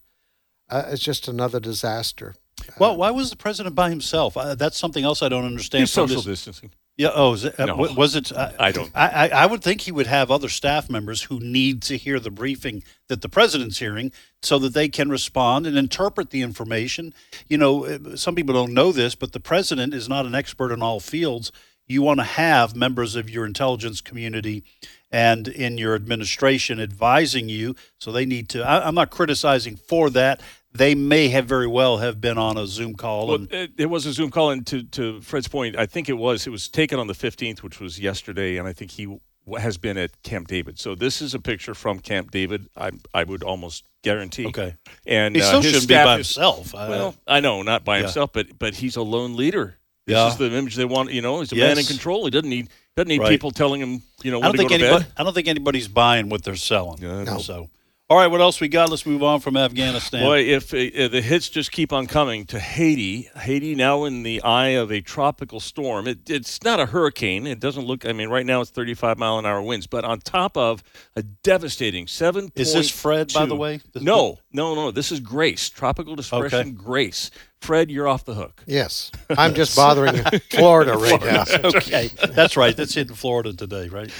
Uh, 0.70 0.84
it's 0.88 1.02
just 1.02 1.28
another 1.28 1.60
disaster. 1.60 2.34
Well, 2.78 2.96
why 2.96 3.10
was 3.10 3.30
the 3.30 3.36
president 3.36 3.74
by 3.74 3.90
himself? 3.90 4.36
Uh, 4.36 4.54
that's 4.54 4.78
something 4.78 5.04
else 5.04 5.22
I 5.22 5.28
don't 5.28 5.44
understand. 5.44 5.80
He's 5.82 5.90
social 5.90 6.16
this- 6.16 6.24
distancing. 6.24 6.70
Yeah. 6.96 7.10
Oh, 7.12 7.32
is 7.32 7.44
it, 7.44 7.58
uh, 7.58 7.66
No. 7.66 7.76
wa- 7.76 7.92
was 7.92 8.14
it? 8.14 8.30
Uh, 8.30 8.52
I 8.58 8.70
don't. 8.70 8.90
I, 8.94 9.28
I, 9.28 9.46
would 9.46 9.62
think 9.62 9.80
he 9.80 9.90
would 9.92 10.06
have 10.06 10.30
other 10.30 10.48
staff 10.48 10.88
members 10.88 11.22
who 11.22 11.40
need 11.40 11.82
to 11.82 11.96
hear 11.96 12.20
the 12.20 12.30
briefing 12.30 12.84
that 13.08 13.20
the 13.20 13.28
president's 13.28 13.78
hearing, 13.78 14.12
so 14.42 14.58
that 14.60 14.74
they 14.74 14.88
can 14.88 15.10
respond 15.10 15.66
and 15.66 15.76
interpret 15.76 16.30
the 16.30 16.42
information. 16.42 17.12
You 17.48 17.58
know, 17.58 17.84
uh, 17.86 18.16
some 18.16 18.36
people 18.36 18.54
don't 18.54 18.74
know 18.74 18.92
this, 18.92 19.16
but 19.16 19.32
the 19.32 19.40
president 19.40 19.92
is 19.92 20.08
not 20.08 20.24
an 20.24 20.36
expert 20.36 20.70
in 20.72 20.82
all 20.82 21.00
fields. 21.00 21.50
You 21.86 22.00
want 22.00 22.20
to 22.20 22.24
have 22.24 22.76
members 22.76 23.16
of 23.16 23.28
your 23.28 23.44
intelligence 23.44 24.00
community 24.00 24.62
and 25.10 25.48
in 25.48 25.78
your 25.78 25.94
administration 25.94 26.80
advising 26.80 27.48
you, 27.48 27.74
so 27.98 28.12
they 28.12 28.24
need 28.24 28.48
to. 28.50 28.62
I, 28.62 28.86
I'm 28.86 28.94
not 28.94 29.10
criticizing 29.10 29.76
for 29.76 30.10
that. 30.10 30.40
They 30.76 30.94
may 30.96 31.28
have 31.28 31.46
very 31.46 31.68
well 31.68 31.98
have 31.98 32.20
been 32.20 32.36
on 32.36 32.56
a 32.58 32.66
Zoom 32.66 32.94
call. 32.94 33.28
Well, 33.28 33.46
it, 33.50 33.72
it 33.78 33.86
was 33.86 34.06
a 34.06 34.12
Zoom 34.12 34.30
call, 34.30 34.50
and 34.50 34.66
to, 34.66 34.82
to 34.82 35.20
Fred's 35.20 35.46
point, 35.46 35.76
I 35.76 35.86
think 35.86 36.08
it 36.08 36.14
was. 36.14 36.46
It 36.46 36.50
was 36.50 36.68
taken 36.68 36.98
on 36.98 37.06
the 37.06 37.12
15th, 37.14 37.62
which 37.62 37.78
was 37.80 38.00
yesterday, 38.00 38.56
and 38.56 38.66
I 38.66 38.72
think 38.72 38.90
he 38.90 39.18
has 39.58 39.78
been 39.78 39.96
at 39.96 40.20
Camp 40.24 40.48
David. 40.48 40.80
So 40.80 40.94
this 40.96 41.22
is 41.22 41.32
a 41.34 41.38
picture 41.38 41.74
from 41.74 42.00
Camp 42.00 42.30
David. 42.32 42.66
I 42.76 42.90
I 43.12 43.22
would 43.24 43.42
almost 43.44 43.84
guarantee. 44.02 44.46
Okay. 44.46 44.74
And 45.06 45.36
he 45.36 45.42
uh, 45.42 45.46
still 45.46 45.60
his 45.62 45.72
shouldn't 45.72 45.88
be 45.88 45.94
by 45.94 46.14
himself. 46.14 46.74
Uh, 46.74 46.86
Well, 46.88 47.14
I 47.26 47.40
know, 47.40 47.62
not 47.62 47.84
by 47.84 47.96
Yeah. 47.98 48.02
himself, 48.04 48.32
but 48.32 48.58
but 48.58 48.74
he's 48.74 48.96
a 48.96 49.02
lone 49.02 49.36
leader. 49.36 49.76
This 50.06 50.14
Yeah. 50.16 50.28
is 50.28 50.36
the 50.38 50.50
image 50.52 50.74
they 50.76 50.84
want. 50.86 51.12
You 51.12 51.22
know, 51.22 51.40
he's 51.40 51.52
a 51.52 51.56
man 51.56 51.78
in 51.78 51.84
control. 51.84 52.24
He 52.24 52.30
doesn't 52.30 52.48
need 52.48 52.68
doesn't 52.96 53.08
need 53.08 53.20
Right. 53.20 53.28
people 53.28 53.50
telling 53.52 53.80
him. 53.80 54.02
You 54.24 54.30
know, 54.32 54.38
I 54.38 54.44
don't 54.44 54.52
to 54.52 54.58
think 54.58 54.72
anybody. 54.72 55.04
bed. 55.04 55.12
I 55.16 55.22
don't 55.22 55.34
think 55.34 55.46
anybody's 55.48 55.88
buying 55.88 56.30
what 56.30 56.42
they're 56.42 56.56
selling. 56.56 57.02
Yeah, 57.02 57.18
I 57.18 57.24
know. 57.24 57.38
So, 57.38 57.68
all 58.14 58.20
right, 58.20 58.28
what 58.28 58.40
else 58.40 58.60
we 58.60 58.68
got? 58.68 58.90
Let's 58.90 59.06
move 59.06 59.24
on 59.24 59.40
from 59.40 59.56
Afghanistan. 59.56 60.22
Boy, 60.22 60.42
if 60.42 60.72
uh, 60.72 61.08
the 61.08 61.20
hits 61.20 61.48
just 61.48 61.72
keep 61.72 61.92
on 61.92 62.06
coming 62.06 62.46
to 62.46 62.60
Haiti, 62.60 63.28
Haiti 63.36 63.74
now 63.74 64.04
in 64.04 64.22
the 64.22 64.40
eye 64.42 64.68
of 64.68 64.92
a 64.92 65.00
tropical 65.00 65.58
storm. 65.58 66.06
It, 66.06 66.30
it's 66.30 66.62
not 66.62 66.78
a 66.78 66.86
hurricane. 66.86 67.44
It 67.44 67.58
doesn't 67.58 67.84
look. 67.84 68.06
I 68.06 68.12
mean, 68.12 68.28
right 68.28 68.46
now 68.46 68.60
it's 68.60 68.70
35 68.70 69.18
mile 69.18 69.40
an 69.40 69.46
hour 69.46 69.60
winds, 69.60 69.88
but 69.88 70.04
on 70.04 70.20
top 70.20 70.56
of 70.56 70.84
a 71.16 71.24
devastating 71.24 72.06
seven. 72.06 72.52
Is 72.54 72.72
this 72.72 72.88
Fred, 72.88 73.32
by 73.32 73.46
the 73.46 73.56
way? 73.56 73.80
This- 73.92 74.04
No, 74.04 74.38
no, 74.52 74.76
no. 74.76 74.92
This 74.92 75.10
is 75.10 75.18
Grace, 75.18 75.68
tropical 75.68 76.14
depression. 76.14 76.60
Okay. 76.60 76.70
Grace, 76.70 77.32
Fred, 77.62 77.90
you're 77.90 78.06
off 78.06 78.24
the 78.24 78.34
hook. 78.34 78.62
Yes, 78.64 79.10
I'm 79.36 79.54
just 79.54 79.74
bothering 79.74 80.14
you. 80.18 80.22
Florida 80.50 80.96
right 80.96 81.20
now. 81.20 81.44
okay, 81.64 82.12
that's 82.28 82.56
right. 82.56 82.76
That's 82.76 82.94
hitting 82.94 83.16
Florida 83.16 83.52
today, 83.52 83.88
right? 83.88 84.12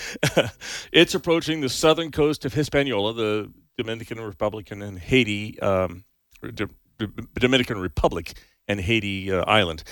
it's 0.91 1.15
approaching 1.15 1.61
the 1.61 1.69
southern 1.69 2.11
coast 2.11 2.45
of 2.45 2.55
Hispaniola, 2.55 3.15
the 3.15 3.53
Dominican 3.77 4.21
Republic 4.21 4.71
and 4.71 4.99
Haiti, 4.99 5.59
um, 5.61 6.05
D- 6.43 6.67
D- 6.99 7.07
Dominican 7.35 7.79
Republic 7.79 8.35
and 8.69 8.81
Haiti 8.81 9.31
uh, 9.31 9.45
island, 9.47 9.85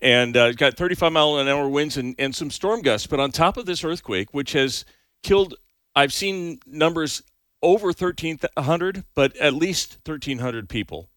and 0.00 0.36
uh, 0.36 0.44
it's 0.46 0.56
got 0.56 0.76
35 0.76 1.12
mile 1.12 1.38
an 1.38 1.48
hour 1.48 1.68
winds 1.68 1.96
and, 1.96 2.14
and 2.18 2.34
some 2.34 2.50
storm 2.50 2.82
gusts. 2.82 3.06
But 3.06 3.18
on 3.20 3.32
top 3.32 3.56
of 3.56 3.66
this 3.66 3.82
earthquake, 3.82 4.32
which 4.32 4.52
has 4.52 4.84
killed, 5.22 5.54
I've 5.96 6.12
seen 6.12 6.60
numbers 6.66 7.22
over 7.62 7.88
1,300, 7.88 9.04
but 9.14 9.36
at 9.36 9.52
least 9.54 9.98
1,300 10.04 10.68
people 10.68 11.08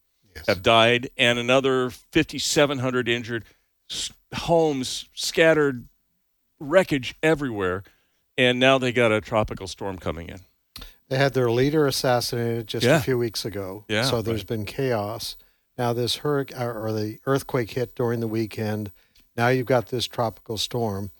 have 0.48 0.64
died, 0.64 1.10
and 1.18 1.38
another 1.38 1.90
5,700 1.90 3.08
injured. 3.08 3.46
S- 3.92 4.12
homes 4.34 5.08
scattered, 5.14 5.88
wreckage 6.60 7.16
everywhere, 7.22 7.84
and 8.38 8.60
now 8.60 8.78
they 8.80 8.92
got 8.92 9.12
a 9.12 9.22
tropical 9.22 9.68
storm 9.68 10.00
coming 10.00 10.30
in. 10.30 10.40
They 11.10 11.18
had 11.18 11.34
their 11.34 11.52
leader 11.52 11.86
assassinated 11.86 12.68
just 12.68 12.86
Yeah. 12.86 12.98
a 12.98 13.02
few 13.02 13.18
weeks 13.18 13.46
ago. 13.46 13.86
Yeah, 13.88 14.04
So 14.04 14.22
there's 14.22 14.42
right. 14.42 14.48
been 14.48 14.66
chaos. 14.66 15.38
Now 15.78 15.94
this 15.94 16.18
hurricane 16.18 16.62
or 16.62 16.92
the 16.92 17.20
earthquake 17.26 17.72
hit 17.72 17.96
during 17.96 18.20
the 18.20 18.28
weekend. 18.28 18.92
Now 19.36 19.48
you've 19.50 19.66
got 19.68 19.88
this 19.88 20.06
tropical 20.08 20.58
storm. 20.58 21.12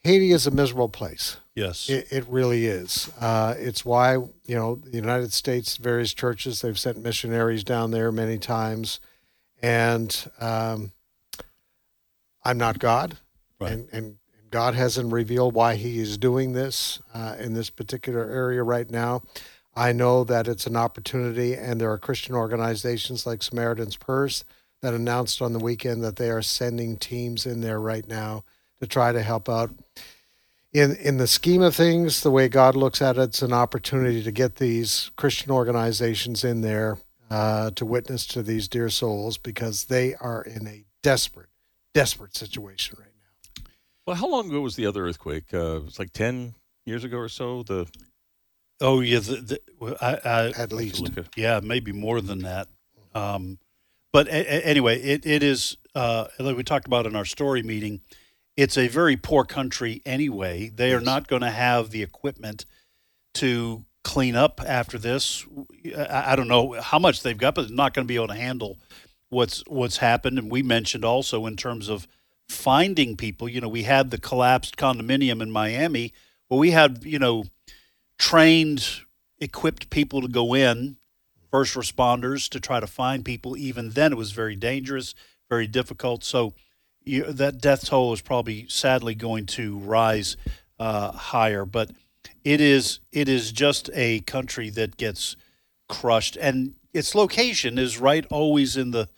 Haiti 0.00 0.32
is 0.32 0.46
a 0.46 0.50
miserable 0.50 0.88
place. 0.88 1.36
Yes. 1.54 1.88
It, 1.88 2.08
it 2.10 2.26
really 2.28 2.66
is. 2.66 3.10
Uh, 3.20 3.54
it's 3.58 3.84
why 3.84 4.14
you 4.14 4.56
know 4.56 4.76
the 4.76 4.96
United 4.96 5.32
States, 5.32 5.76
various 5.76 6.12
churches, 6.14 6.60
they've 6.62 6.78
sent 6.78 6.98
missionaries 7.02 7.62
down 7.62 7.90
there 7.92 8.10
many 8.10 8.38
times, 8.38 9.00
and 9.62 10.30
um, 10.40 10.92
I'm 12.42 12.58
not 12.58 12.78
God, 12.78 13.18
Right. 13.60 13.72
and, 13.72 13.88
and 13.92 14.04
and 14.04 14.16
God 14.52 14.74
hasn't 14.74 15.12
revealed 15.12 15.54
why 15.54 15.74
He 15.74 15.98
is 15.98 16.18
doing 16.18 16.52
this 16.52 17.00
uh, 17.14 17.36
in 17.40 17.54
this 17.54 17.70
particular 17.70 18.30
area 18.30 18.62
right 18.62 18.88
now. 18.88 19.22
I 19.74 19.92
know 19.92 20.22
that 20.24 20.46
it's 20.46 20.66
an 20.66 20.76
opportunity, 20.76 21.54
and 21.54 21.80
there 21.80 21.90
are 21.90 21.98
Christian 21.98 22.34
organizations 22.34 23.26
like 23.26 23.42
Samaritan's 23.42 23.96
Purse 23.96 24.44
that 24.82 24.92
announced 24.92 25.40
on 25.40 25.54
the 25.54 25.58
weekend 25.58 26.04
that 26.04 26.16
they 26.16 26.30
are 26.30 26.42
sending 26.42 26.98
teams 26.98 27.46
in 27.46 27.62
there 27.62 27.80
right 27.80 28.06
now 28.06 28.44
to 28.80 28.86
try 28.86 29.10
to 29.10 29.22
help 29.22 29.48
out. 29.48 29.70
In 30.72 30.96
in 30.96 31.16
the 31.16 31.26
scheme 31.26 31.62
of 31.62 31.74
things, 31.74 32.22
the 32.22 32.30
way 32.30 32.48
God 32.48 32.76
looks 32.76 33.00
at 33.00 33.16
it, 33.16 33.22
it's 33.22 33.42
an 33.42 33.52
opportunity 33.52 34.22
to 34.22 34.32
get 34.32 34.56
these 34.56 35.10
Christian 35.16 35.50
organizations 35.50 36.44
in 36.44 36.60
there 36.60 36.98
uh, 37.30 37.70
to 37.70 37.86
witness 37.86 38.26
to 38.26 38.42
these 38.42 38.68
dear 38.68 38.90
souls 38.90 39.38
because 39.38 39.84
they 39.84 40.14
are 40.16 40.42
in 40.42 40.66
a 40.66 40.84
desperate, 41.02 41.48
desperate 41.94 42.36
situation 42.36 42.96
right 42.98 43.06
now. 43.06 43.11
Well, 44.06 44.16
how 44.16 44.28
long 44.28 44.48
ago 44.48 44.60
was 44.60 44.76
the 44.76 44.86
other 44.86 45.06
earthquake? 45.06 45.52
Uh, 45.54 45.76
it 45.76 45.84
was 45.84 45.98
like 45.98 46.12
ten 46.12 46.54
years 46.86 47.04
ago 47.04 47.18
or 47.18 47.28
so. 47.28 47.62
The 47.62 47.86
Oh 48.80 48.98
yeah, 49.00 49.20
the, 49.20 49.36
the, 49.36 49.60
well, 49.78 49.96
I, 50.00 50.18
I, 50.24 50.46
At 50.56 50.72
least, 50.72 51.00
look 51.00 51.16
at- 51.16 51.36
yeah, 51.36 51.60
maybe 51.62 51.92
more 51.92 52.20
than 52.20 52.40
that. 52.40 52.66
Um, 53.14 53.58
but 54.12 54.26
a, 54.26 54.30
a- 54.40 54.66
anyway, 54.66 55.00
it, 55.00 55.24
it 55.24 55.44
is 55.44 55.76
uh, 55.94 56.26
like 56.40 56.56
we 56.56 56.64
talked 56.64 56.86
about 56.86 57.06
in 57.06 57.14
our 57.14 57.24
story 57.24 57.62
meeting. 57.62 58.00
It's 58.56 58.76
a 58.76 58.88
very 58.88 59.16
poor 59.16 59.44
country 59.44 60.02
anyway. 60.04 60.68
They 60.74 60.92
are 60.92 61.00
not 61.00 61.28
going 61.28 61.42
to 61.42 61.50
have 61.50 61.90
the 61.90 62.02
equipment 62.02 62.66
to 63.34 63.84
clean 64.02 64.34
up 64.34 64.60
after 64.66 64.98
this. 64.98 65.46
I, 65.96 66.32
I 66.32 66.36
don't 66.36 66.48
know 66.48 66.72
how 66.80 66.98
much 66.98 67.22
they've 67.22 67.38
got, 67.38 67.54
but 67.54 67.62
it's 67.66 67.72
not 67.72 67.94
going 67.94 68.04
to 68.04 68.08
be 68.08 68.16
able 68.16 68.28
to 68.28 68.34
handle 68.34 68.78
what's 69.30 69.62
what's 69.68 69.98
happened. 69.98 70.38
And 70.40 70.50
we 70.50 70.62
mentioned 70.64 71.04
also 71.04 71.46
in 71.46 71.56
terms 71.56 71.88
of 71.88 72.08
finding 72.52 73.16
people. 73.16 73.48
You 73.48 73.60
know, 73.60 73.68
we 73.68 73.84
had 73.84 74.10
the 74.10 74.18
collapsed 74.18 74.76
condominium 74.76 75.42
in 75.42 75.50
Miami. 75.50 76.12
Well, 76.48 76.60
we 76.60 76.70
had 76.70 77.04
you 77.04 77.18
know 77.18 77.44
trained, 78.18 79.00
equipped 79.40 79.90
people 79.90 80.20
to 80.22 80.28
go 80.28 80.54
in, 80.54 80.96
first 81.50 81.74
responders 81.74 82.48
to 82.50 82.60
try 82.60 82.80
to 82.80 82.86
find 82.86 83.24
people. 83.24 83.56
Even 83.56 83.90
then, 83.90 84.12
it 84.12 84.16
was 84.16 84.32
very 84.32 84.56
dangerous, 84.56 85.14
very 85.48 85.66
difficult. 85.66 86.24
So 86.24 86.54
you, 87.04 87.24
that 87.32 87.60
death 87.60 87.86
toll 87.86 88.12
is 88.12 88.20
probably 88.20 88.66
sadly 88.68 89.14
going 89.14 89.46
to 89.46 89.78
rise 89.78 90.36
uh, 90.78 91.12
higher. 91.12 91.64
But 91.64 91.90
it 92.44 92.60
is 92.60 93.00
it 93.12 93.28
is 93.28 93.52
just 93.52 93.90
a 93.94 94.20
country 94.20 94.70
that 94.70 94.96
gets 94.96 95.36
crushed, 95.88 96.36
and 96.36 96.74
its 96.92 97.14
location 97.14 97.78
is 97.78 97.98
right 97.98 98.26
always 98.30 98.76
in 98.76 98.90
the 98.90 99.08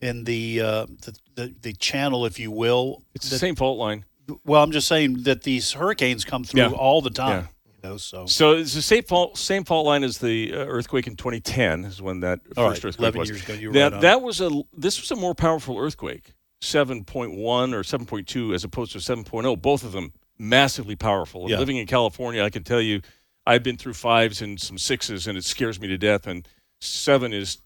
in 0.00 0.24
the 0.24 0.60
uh, 0.60 0.86
the, 0.86 1.16
the, 1.34 1.54
the 1.62 1.72
channel, 1.74 2.26
if 2.26 2.38
you 2.38 2.50
will. 2.50 3.02
it's 3.14 3.28
that- 3.28 3.36
the 3.36 3.38
same 3.38 3.56
fault 3.56 3.78
line. 3.78 4.04
well, 4.44 4.62
I'm 4.62 4.72
just 4.72 4.88
saying 4.88 5.22
that 5.24 5.42
these 5.42 5.72
hurricanes 5.72 6.24
come 6.24 6.44
through 6.44 6.60
Yeah. 6.62 6.70
all 6.70 7.00
the 7.02 7.10
time. 7.10 7.48
Yeah. 7.66 7.70
You 7.84 7.90
know, 7.90 7.96
so 7.98 8.26
So 8.26 8.52
it's 8.54 8.74
the 8.74 8.82
same 8.82 9.04
fault 9.04 9.38
same 9.38 9.64
fault 9.64 9.86
line 9.86 10.02
as 10.04 10.18
the 10.18 10.52
uh, 10.52 10.56
earthquake 10.56 11.06
in 11.06 11.14
2010 11.16 11.84
is 11.84 12.02
when 12.02 12.20
that 12.20 12.40
All 12.56 12.70
first 12.70 12.82
right, 12.84 12.88
earthquake 12.88 13.14
11 13.14 13.18
was. 13.20 13.28
years 13.28 13.42
ago, 13.44 13.52
you 13.54 13.68
were 13.68 13.74
Now, 13.74 13.90
right 13.90 14.00
that 14.00 14.22
was 14.22 14.40
a 14.40 14.50
this 14.76 15.00
was 15.00 15.10
a 15.10 15.16
more 15.16 15.34
powerful 15.34 15.78
earthquake, 15.78 16.32
7.1 16.62 17.72
or 17.74 17.82
7.2 17.82 18.54
as 18.54 18.64
opposed 18.64 18.92
to 18.92 18.98
7.0. 18.98 19.60
Both 19.60 19.84
of 19.84 19.92
them 19.92 20.12
massively 20.38 20.96
powerful. 20.96 21.48
Yeah. 21.50 21.58
Living 21.58 21.76
in 21.76 21.86
California, 21.86 22.42
I 22.42 22.50
can 22.50 22.64
tell 22.64 22.80
you, 22.80 23.00
I've 23.46 23.62
been 23.62 23.76
through 23.76 23.94
fives 23.94 24.42
and 24.42 24.60
some 24.60 24.78
sixes, 24.78 25.26
and 25.26 25.38
it 25.38 25.44
scares 25.44 25.80
me 25.80 25.86
to 25.88 25.96
death. 25.98 26.26
And 26.26 26.46
seven 26.80 27.32
is 27.32 27.58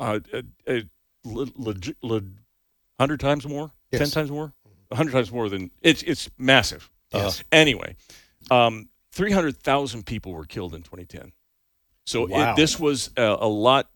uh, 0.00 0.20
a, 0.32 0.42
a, 0.68 0.84
le- 1.32 1.46
legi- 1.46 1.94
le- 2.02 2.22
hundred 2.98 3.20
times 3.20 3.46
more, 3.46 3.70
Yes. 3.92 4.00
ten 4.00 4.10
times 4.10 4.30
more, 4.30 4.52
a 4.90 4.96
hundred 4.96 5.12
times 5.12 5.30
more 5.32 5.48
than 5.48 5.70
it's 5.82 6.02
it's 6.02 6.28
massive. 6.38 6.90
Yes. 7.12 7.42
Anyway, 7.52 7.96
um, 8.50 8.88
three 9.12 9.32
hundred 9.32 9.56
thousand 9.62 10.04
people 10.06 10.32
were 10.32 10.44
killed 10.44 10.74
in 10.74 10.82
2010. 10.82 11.32
So 12.06 12.26
Wow. 12.26 12.52
it, 12.52 12.56
this 12.56 12.78
was 12.78 13.10
a, 13.16 13.22
a 13.40 13.48
lot 13.48 13.88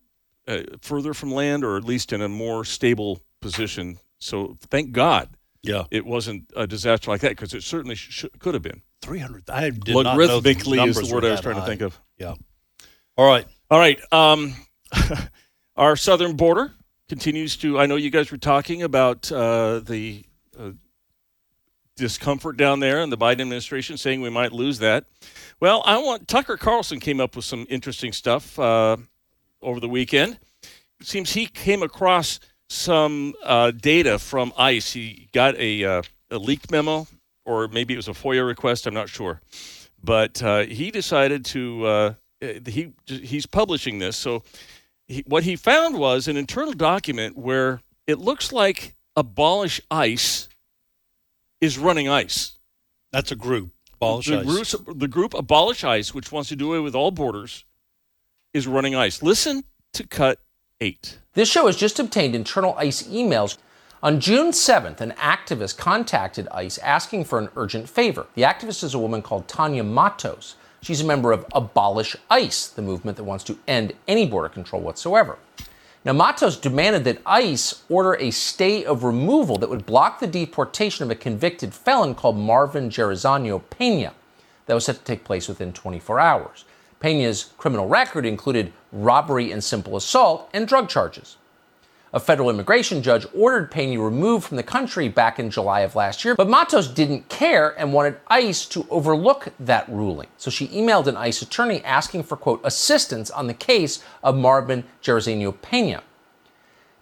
uh, 0.48 0.62
further 0.80 1.14
from 1.14 1.32
land, 1.32 1.64
or 1.64 1.76
at 1.76 1.84
least 1.84 2.12
in 2.12 2.20
a 2.22 2.28
more 2.28 2.64
stable 2.64 3.20
position. 3.40 3.98
So 4.18 4.56
thank 4.70 4.92
God 4.92 5.28
yeah, 5.62 5.84
it 5.90 6.04
wasn't 6.04 6.50
a 6.56 6.66
disaster 6.66 7.10
like 7.10 7.20
that, 7.22 7.30
because 7.30 7.54
it 7.54 7.62
certainly 7.62 7.94
sh- 7.94 8.24
could 8.38 8.54
have 8.54 8.62
been. 8.62 8.82
300. 9.02 9.48
I 9.50 9.70
did 9.70 9.94
not 9.94 10.16
know 10.16 10.40
the 10.40 10.54
Logarithmically 10.54 10.88
is 10.88 10.96
the 10.96 11.14
word 11.14 11.24
I 11.24 11.30
was 11.32 11.40
trying 11.40 11.56
to 11.56 11.66
think 11.66 11.80
of. 11.82 11.98
Yeah. 12.18 12.34
All 13.16 13.26
right. 13.26 13.46
All 13.70 13.78
right. 13.78 14.00
Um, 14.12 14.54
our 15.76 15.96
southern 15.96 16.36
border 16.36 16.72
continues 17.08 17.56
to. 17.58 17.78
I 17.78 17.86
know 17.86 17.96
you 17.96 18.10
guys 18.10 18.30
were 18.30 18.38
talking 18.38 18.82
about 18.82 19.30
uh, 19.30 19.80
the 19.80 20.24
uh, 20.58 20.70
discomfort 21.96 22.56
down 22.56 22.80
there, 22.80 23.00
and 23.00 23.12
the 23.12 23.18
Biden 23.18 23.42
administration 23.42 23.96
saying 23.96 24.20
we 24.20 24.30
might 24.30 24.52
lose 24.52 24.78
that. 24.78 25.04
Well, 25.60 25.82
I 25.84 25.98
want 25.98 26.28
Tucker 26.28 26.56
Carlson 26.56 27.00
came 27.00 27.20
up 27.20 27.36
with 27.36 27.44
some 27.44 27.66
interesting 27.68 28.12
stuff 28.12 28.58
uh, 28.58 28.96
over 29.60 29.80
the 29.80 29.88
weekend. 29.88 30.38
It 31.00 31.06
seems 31.06 31.32
he 31.32 31.46
came 31.46 31.82
across 31.82 32.40
some 32.68 33.34
uh, 33.44 33.72
data 33.72 34.18
from 34.18 34.52
ICE. 34.56 34.92
He 34.92 35.28
got 35.32 35.56
a, 35.56 35.84
uh, 35.84 36.02
a 36.30 36.38
leaked 36.38 36.70
memo, 36.70 37.06
or 37.44 37.68
maybe 37.68 37.94
it 37.94 37.98
was 37.98 38.08
a 38.08 38.12
FOIA 38.12 38.46
request. 38.46 38.86
I'm 38.86 38.94
not 38.94 39.08
sure, 39.08 39.40
but 40.02 40.42
uh, 40.42 40.60
he 40.60 40.90
decided 40.90 41.44
to. 41.46 42.16
He 42.66 42.92
he's 43.06 43.46
publishing 43.46 44.00
this. 44.00 44.16
So 44.16 44.42
he, 45.08 45.22
what 45.26 45.44
he 45.44 45.56
found 45.56 45.98
was 45.98 46.28
an 46.28 46.36
internal 46.36 46.72
document 46.72 47.36
where 47.36 47.80
it 48.06 48.18
looks 48.18 48.52
like 48.52 48.94
abolish 49.16 49.80
ICE 49.90 50.48
is 51.60 51.78
running 51.78 52.08
ICE. 52.08 52.52
That's 53.12 53.30
a 53.30 53.36
group. 53.36 53.70
Abolish 53.94 54.26
the, 54.26 54.40
ICE. 54.40 54.46
Group, 54.46 54.98
the 54.98 55.08
group 55.08 55.34
Abolish 55.34 55.84
ICE, 55.84 56.12
which 56.14 56.32
wants 56.32 56.48
to 56.48 56.56
do 56.56 56.72
away 56.72 56.80
with 56.80 56.94
all 56.94 57.10
borders, 57.10 57.64
is 58.52 58.66
running 58.66 58.94
ICE. 58.94 59.22
Listen 59.22 59.64
to 59.92 60.06
cut 60.06 60.40
eight. 60.80 61.18
This 61.34 61.50
show 61.50 61.66
has 61.66 61.76
just 61.76 61.98
obtained 61.98 62.34
internal 62.34 62.74
ICE 62.76 63.02
emails. 63.04 63.58
On 64.02 64.18
June 64.18 64.50
7th, 64.50 65.00
an 65.00 65.12
activist 65.12 65.78
contacted 65.78 66.48
ICE 66.48 66.76
asking 66.78 67.24
for 67.24 67.38
an 67.38 67.48
urgent 67.54 67.88
favor. 67.88 68.26
The 68.34 68.42
activist 68.42 68.82
is 68.82 68.94
a 68.94 68.98
woman 68.98 69.22
called 69.22 69.46
Tanya 69.46 69.84
Matos. 69.84 70.56
She's 70.82 71.00
a 71.00 71.04
member 71.04 71.30
of 71.30 71.46
Abolish 71.54 72.16
ICE, 72.28 72.66
the 72.66 72.82
movement 72.82 73.16
that 73.16 73.22
wants 73.22 73.44
to 73.44 73.58
end 73.68 73.92
any 74.08 74.26
border 74.26 74.48
control 74.48 74.82
whatsoever. 74.82 75.38
Now, 76.04 76.12
Matos 76.12 76.56
demanded 76.56 77.04
that 77.04 77.22
ICE 77.24 77.84
order 77.88 78.16
a 78.16 78.32
stay 78.32 78.84
of 78.84 79.04
removal 79.04 79.56
that 79.58 79.70
would 79.70 79.86
block 79.86 80.18
the 80.18 80.26
deportation 80.26 81.04
of 81.04 81.10
a 81.12 81.14
convicted 81.14 81.72
felon 81.72 82.16
called 82.16 82.36
Marvin 82.36 82.90
Gerizano 82.90 83.62
Pena. 83.70 84.12
That 84.66 84.74
was 84.74 84.86
set 84.86 84.96
to 84.96 85.04
take 85.04 85.22
place 85.22 85.46
within 85.46 85.72
24 85.72 86.18
hours. 86.18 86.64
Pena's 86.98 87.52
criminal 87.58 87.86
record 87.86 88.26
included 88.26 88.72
robbery 88.90 89.52
and 89.52 89.62
simple 89.62 89.96
assault 89.96 90.50
and 90.52 90.66
drug 90.66 90.88
charges. 90.88 91.36
A 92.14 92.20
federal 92.20 92.50
immigration 92.50 93.02
judge 93.02 93.26
ordered 93.34 93.70
Pena 93.70 93.98
removed 93.98 94.44
from 94.44 94.58
the 94.58 94.62
country 94.62 95.08
back 95.08 95.38
in 95.38 95.50
July 95.50 95.80
of 95.80 95.96
last 95.96 96.26
year, 96.26 96.34
but 96.34 96.48
Matos 96.48 96.86
didn't 96.86 97.30
care 97.30 97.70
and 97.78 97.94
wanted 97.94 98.18
ICE 98.26 98.66
to 98.66 98.86
overlook 98.90 99.48
that 99.58 99.88
ruling. 99.88 100.28
So 100.36 100.50
she 100.50 100.68
emailed 100.68 101.06
an 101.06 101.16
ICE 101.16 101.40
attorney 101.40 101.82
asking 101.84 102.24
for, 102.24 102.36
quote, 102.36 102.60
assistance 102.64 103.30
on 103.30 103.46
the 103.46 103.54
case 103.54 104.04
of 104.22 104.36
Marvin 104.36 104.84
Gerizano 105.02 105.54
Pena. 105.62 106.02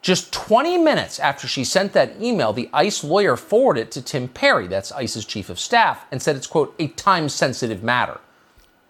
Just 0.00 0.32
20 0.32 0.78
minutes 0.78 1.18
after 1.18 1.48
she 1.48 1.64
sent 1.64 1.92
that 1.92 2.22
email, 2.22 2.52
the 2.52 2.70
ICE 2.72 3.02
lawyer 3.02 3.36
forwarded 3.36 3.88
it 3.88 3.90
to 3.92 4.02
Tim 4.02 4.28
Perry, 4.28 4.68
that's 4.68 4.92
ICE's 4.92 5.24
chief 5.24 5.50
of 5.50 5.58
staff, 5.58 6.06
and 6.12 6.22
said 6.22 6.36
it's, 6.36 6.46
quote, 6.46 6.74
a 6.78 6.86
time 6.86 7.28
sensitive 7.28 7.82
matter. 7.82 8.20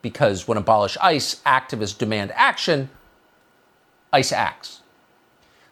Because 0.02 0.46
when 0.46 0.58
Abolish 0.58 0.98
ICE 0.98 1.40
activists 1.46 1.96
demand 1.96 2.30
action, 2.34 2.90
ICE 4.12 4.32
acts. 4.32 4.79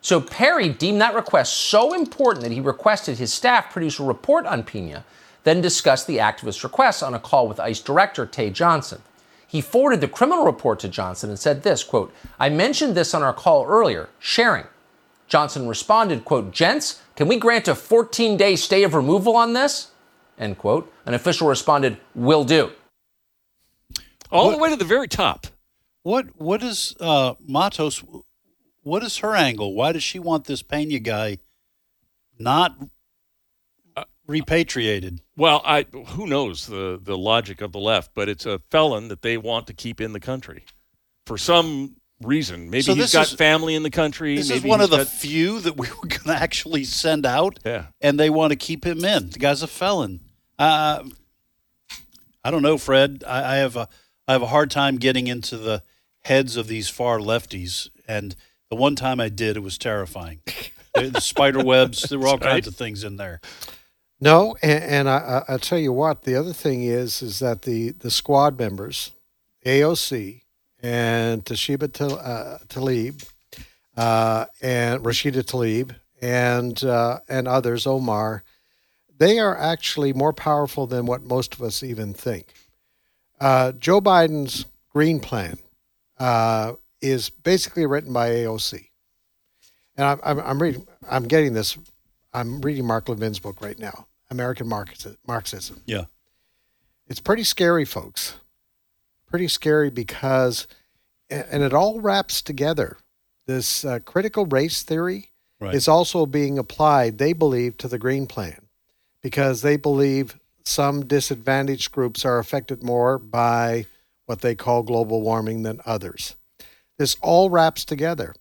So 0.09 0.23
Perry 0.23 0.71
deemed 0.71 1.03
that 1.03 1.15
request 1.15 1.55
so 1.55 1.93
important 1.93 2.43
that 2.43 2.53
he 2.53 2.61
requested 2.61 3.19
his 3.19 3.31
staff 3.31 3.71
produce 3.71 3.99
a 3.99 4.03
report 4.03 4.47
on 4.47 4.62
Pena, 4.62 5.05
then 5.45 5.61
discuss 5.61 6.03
the 6.03 6.17
activist 6.17 6.62
request 6.65 7.03
on 7.03 7.12
a 7.12 7.19
call 7.19 7.47
with 7.47 7.61
ICE 7.61 7.79
Director 7.79 8.25
Tae 8.25 8.49
Johnson. 8.49 9.03
He 9.47 9.61
forwarded 9.61 10.00
the 10.00 10.09
criminal 10.09 10.47
report 10.47 10.81
to 10.81 10.88
Johnson 10.88 11.29
and 11.29 11.38
said 11.38 11.62
this, 11.62 11.85
quote, 11.85 12.11
I 12.41 12.49
mentioned 12.49 12.95
this 12.95 13.12
on 13.12 13.23
our 13.23 13.35
call 13.35 13.67
earlier, 13.67 14.09
sharing. 14.19 14.65
Johnson 15.27 15.69
responded, 15.69 16.25
quote, 16.25 16.53
Gents, 16.53 17.03
can 17.15 17.29
we 17.29 17.37
grant 17.37 17.69
a 17.69 17.75
14-day 17.75 18.57
stay 18.57 18.85
of 18.85 18.95
removal 18.95 19.37
on 19.37 19.53
this? 19.53 19.91
End 20.38 20.57
quote. 20.57 20.91
An 21.05 21.12
official 21.12 21.49
responded, 21.49 21.99
will 22.15 22.45
do. 22.45 22.71
All 24.33 24.47
What- 24.47 24.53
the 24.53 24.62
way 24.62 24.71
to 24.71 24.77
the 24.77 24.87
very 24.87 25.07
top. 25.07 25.49
What 26.03 26.29
what 26.37 26.62
is 26.62 26.95
uh, 26.99 27.35
Matos? 27.47 28.03
What 28.88 29.02
is 29.04 29.18
her 29.18 29.35
angle? 29.35 29.75
Why 29.75 29.92
does 29.92 30.02
she 30.02 30.18
want 30.18 30.47
this 30.47 30.62
Pena 30.62 30.99
guy 30.99 31.38
not 32.38 32.76
Uh, 33.97 34.04
repatriated? 34.26 35.21
Well, 35.37 35.61
I 35.64 35.83
who 36.14 36.26
knows 36.26 36.66
the 36.66 36.99
the 37.02 37.16
logic 37.18 37.61
of 37.61 37.73
the 37.73 37.80
left, 37.80 38.12
but 38.14 38.28
it's 38.28 38.47
a 38.47 38.61
felon 38.71 39.09
that 39.09 39.23
they 39.23 39.37
want 39.37 39.66
to 39.66 39.75
keep 39.75 40.00
in 40.00 40.12
the 40.12 40.21
country 40.21 40.64
for 41.26 41.37
some 41.37 41.97
reason. 42.21 42.71
Maybe 42.71 42.83
So 42.83 42.95
he's 42.95 43.12
got 43.12 43.26
is- 43.26 43.35
family 43.35 43.75
in 43.75 43.83
the 43.83 43.90
country. 43.90 44.37
This 44.37 44.49
maybe 44.49 44.59
is 44.61 44.64
one 44.64 44.80
of 44.80 44.90
the 44.90 44.99
got- 45.04 45.09
few 45.09 45.61
that 45.61 45.76
we 45.76 45.88
were 46.02 46.09
going 46.09 46.25
to 46.37 46.42
actually 46.42 46.85
send 46.85 47.26
out, 47.26 47.59
Yeah. 47.64 47.87
and 48.00 48.18
they 48.18 48.30
want 48.30 48.50
to 48.52 48.57
keep 48.57 48.85
him 48.87 49.04
in. 49.04 49.30
The 49.30 49.38
guy's 49.38 49.62
a 49.62 49.66
felon. 49.68 50.21
Uh, 50.59 51.04
I 52.45 52.50
don't 52.50 52.62
know, 52.62 52.78
Fred. 52.78 53.23
I, 53.26 53.54
I 53.54 53.57
have 53.59 53.76
a 53.76 53.88
I 54.26 54.33
have 54.33 54.42
a 54.42 54.47
hard 54.47 54.71
time 54.71 54.97
getting 54.97 55.26
into 55.26 55.57
the 55.59 55.83
heads 56.25 56.57
of 56.57 56.66
these 56.68 56.88
far 56.88 57.18
lefties, 57.18 57.88
and 58.07 58.35
the 58.70 58.76
one 58.76 58.96
time 58.96 59.20
I 59.20 59.28
did, 59.28 59.56
it 59.56 59.60
was 59.60 59.78
terrifying. 59.78 60.40
the, 60.94 61.08
the 61.10 61.20
spider 61.20 61.62
webs, 61.64 62.02
there 62.02 62.18
were 62.18 62.26
all 62.26 62.32
Right. 62.38 62.42
kinds 62.52 62.66
of 62.66 62.76
things 62.76 63.04
in 63.04 63.16
there. 63.16 63.40
No, 64.20 64.56
and, 64.62 64.82
and 64.84 65.08
I, 65.08 65.16
I, 65.48 65.52
I'll 65.52 65.58
tell 65.58 65.78
you 65.78 65.92
what. 65.92 66.22
The 66.22 66.34
other 66.34 66.52
thing 66.52 66.82
is, 66.82 67.22
is 67.22 67.38
that 67.38 67.62
the 67.62 67.90
the 67.90 68.10
squad 68.10 68.58
members, 68.58 69.12
AOC 69.64 70.42
and 70.82 71.44
Toshiba 71.44 71.92
Tal- 71.92 72.18
uh, 72.18 72.58
Talib, 72.68 73.22
uh, 73.96 74.46
and 74.60 75.02
Rashida 75.04 75.44
Tlaib, 75.44 75.94
and 76.20 76.82
uh, 76.82 77.20
and 77.28 77.46
others, 77.46 77.87
Omar, 77.87 78.42
they 79.16 79.38
are 79.38 79.56
actually 79.56 80.12
more 80.12 80.32
powerful 80.32 80.88
than 80.88 81.06
what 81.06 81.22
most 81.22 81.54
of 81.54 81.62
us 81.62 81.82
even 81.84 82.12
think. 82.12 82.52
Uh, 83.40 83.70
Joe 83.72 84.00
Biden's 84.00 84.66
Green 84.92 85.20
Plan 85.20 85.58
uh, 86.18 86.72
is 87.00 87.31
basically 87.31 87.87
written 87.87 88.12
by 88.12 88.31
AOC, 88.31 88.87
and 89.97 90.07
I'm, 90.07 90.21
I'm, 90.23 90.40
I'm 90.40 90.62
reading. 90.62 90.87
I'm 91.09 91.25
getting 91.28 91.52
this. 91.52 91.78
I'm 92.33 92.61
reading 92.61 92.87
Mark 92.87 93.09
Levin's 93.09 93.38
book 93.38 93.61
right 93.62 93.78
now, 93.78 94.07
American 94.31 94.69
Marxi- 94.69 95.17
Marxism. 95.26 95.83
Yeah. 95.87 96.05
It's 97.07 97.21
pretty 97.21 97.45
scary, 97.45 97.85
folks. 97.87 98.35
Pretty 99.26 99.49
scary 99.49 99.88
because, 99.90 100.67
and 101.31 101.62
it 101.62 101.73
all 101.73 102.00
wraps 102.00 102.43
together. 102.43 102.99
This 103.47 103.83
uh, 103.85 103.99
critical 104.00 104.45
race 104.47 104.83
theory 104.83 105.31
Right. 105.61 105.75
is 105.75 105.88
also 105.88 106.25
being 106.26 106.57
applied, 106.59 107.19
they 107.19 107.33
believe, 107.33 107.76
to 107.78 107.88
the 107.88 107.99
Green 107.99 108.26
Plan 108.28 108.67
because 109.23 109.62
they 109.62 109.76
believe 109.76 110.38
some 110.62 111.05
disadvantaged 111.07 111.90
groups 111.90 112.25
are 112.25 112.38
affected 112.38 112.85
more 112.85 113.19
by 113.19 113.87
what 114.26 114.40
they 114.43 114.55
call 114.55 114.83
global 114.85 115.21
warming 115.23 115.62
than 115.64 115.81
others. 115.85 116.37
This 116.99 117.17
all 117.23 117.49
wraps 117.49 117.85
together. 117.85 118.35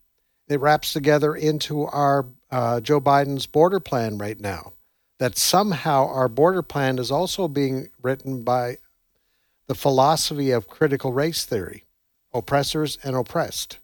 It 0.47 0.59
wraps 0.59 0.93
together 0.93 1.35
into 1.35 1.83
our 1.85 2.25
uh, 2.49 2.81
Joe 2.81 2.99
Biden's 2.99 3.45
border 3.45 3.79
plan 3.79 4.17
right 4.17 4.39
now. 4.39 4.73
That 5.19 5.37
somehow 5.37 6.07
our 6.07 6.27
border 6.27 6.61
plan 6.61 6.99
is 6.99 7.11
also 7.11 7.47
being 7.47 7.89
written 8.01 8.43
by 8.43 8.77
the 9.67 9.75
philosophy 9.75 10.51
of 10.51 10.67
critical 10.67 11.13
race 11.13 11.45
theory 11.45 11.83
oppressors 12.33 12.97
and 13.03 13.15
oppressed. 13.15 13.79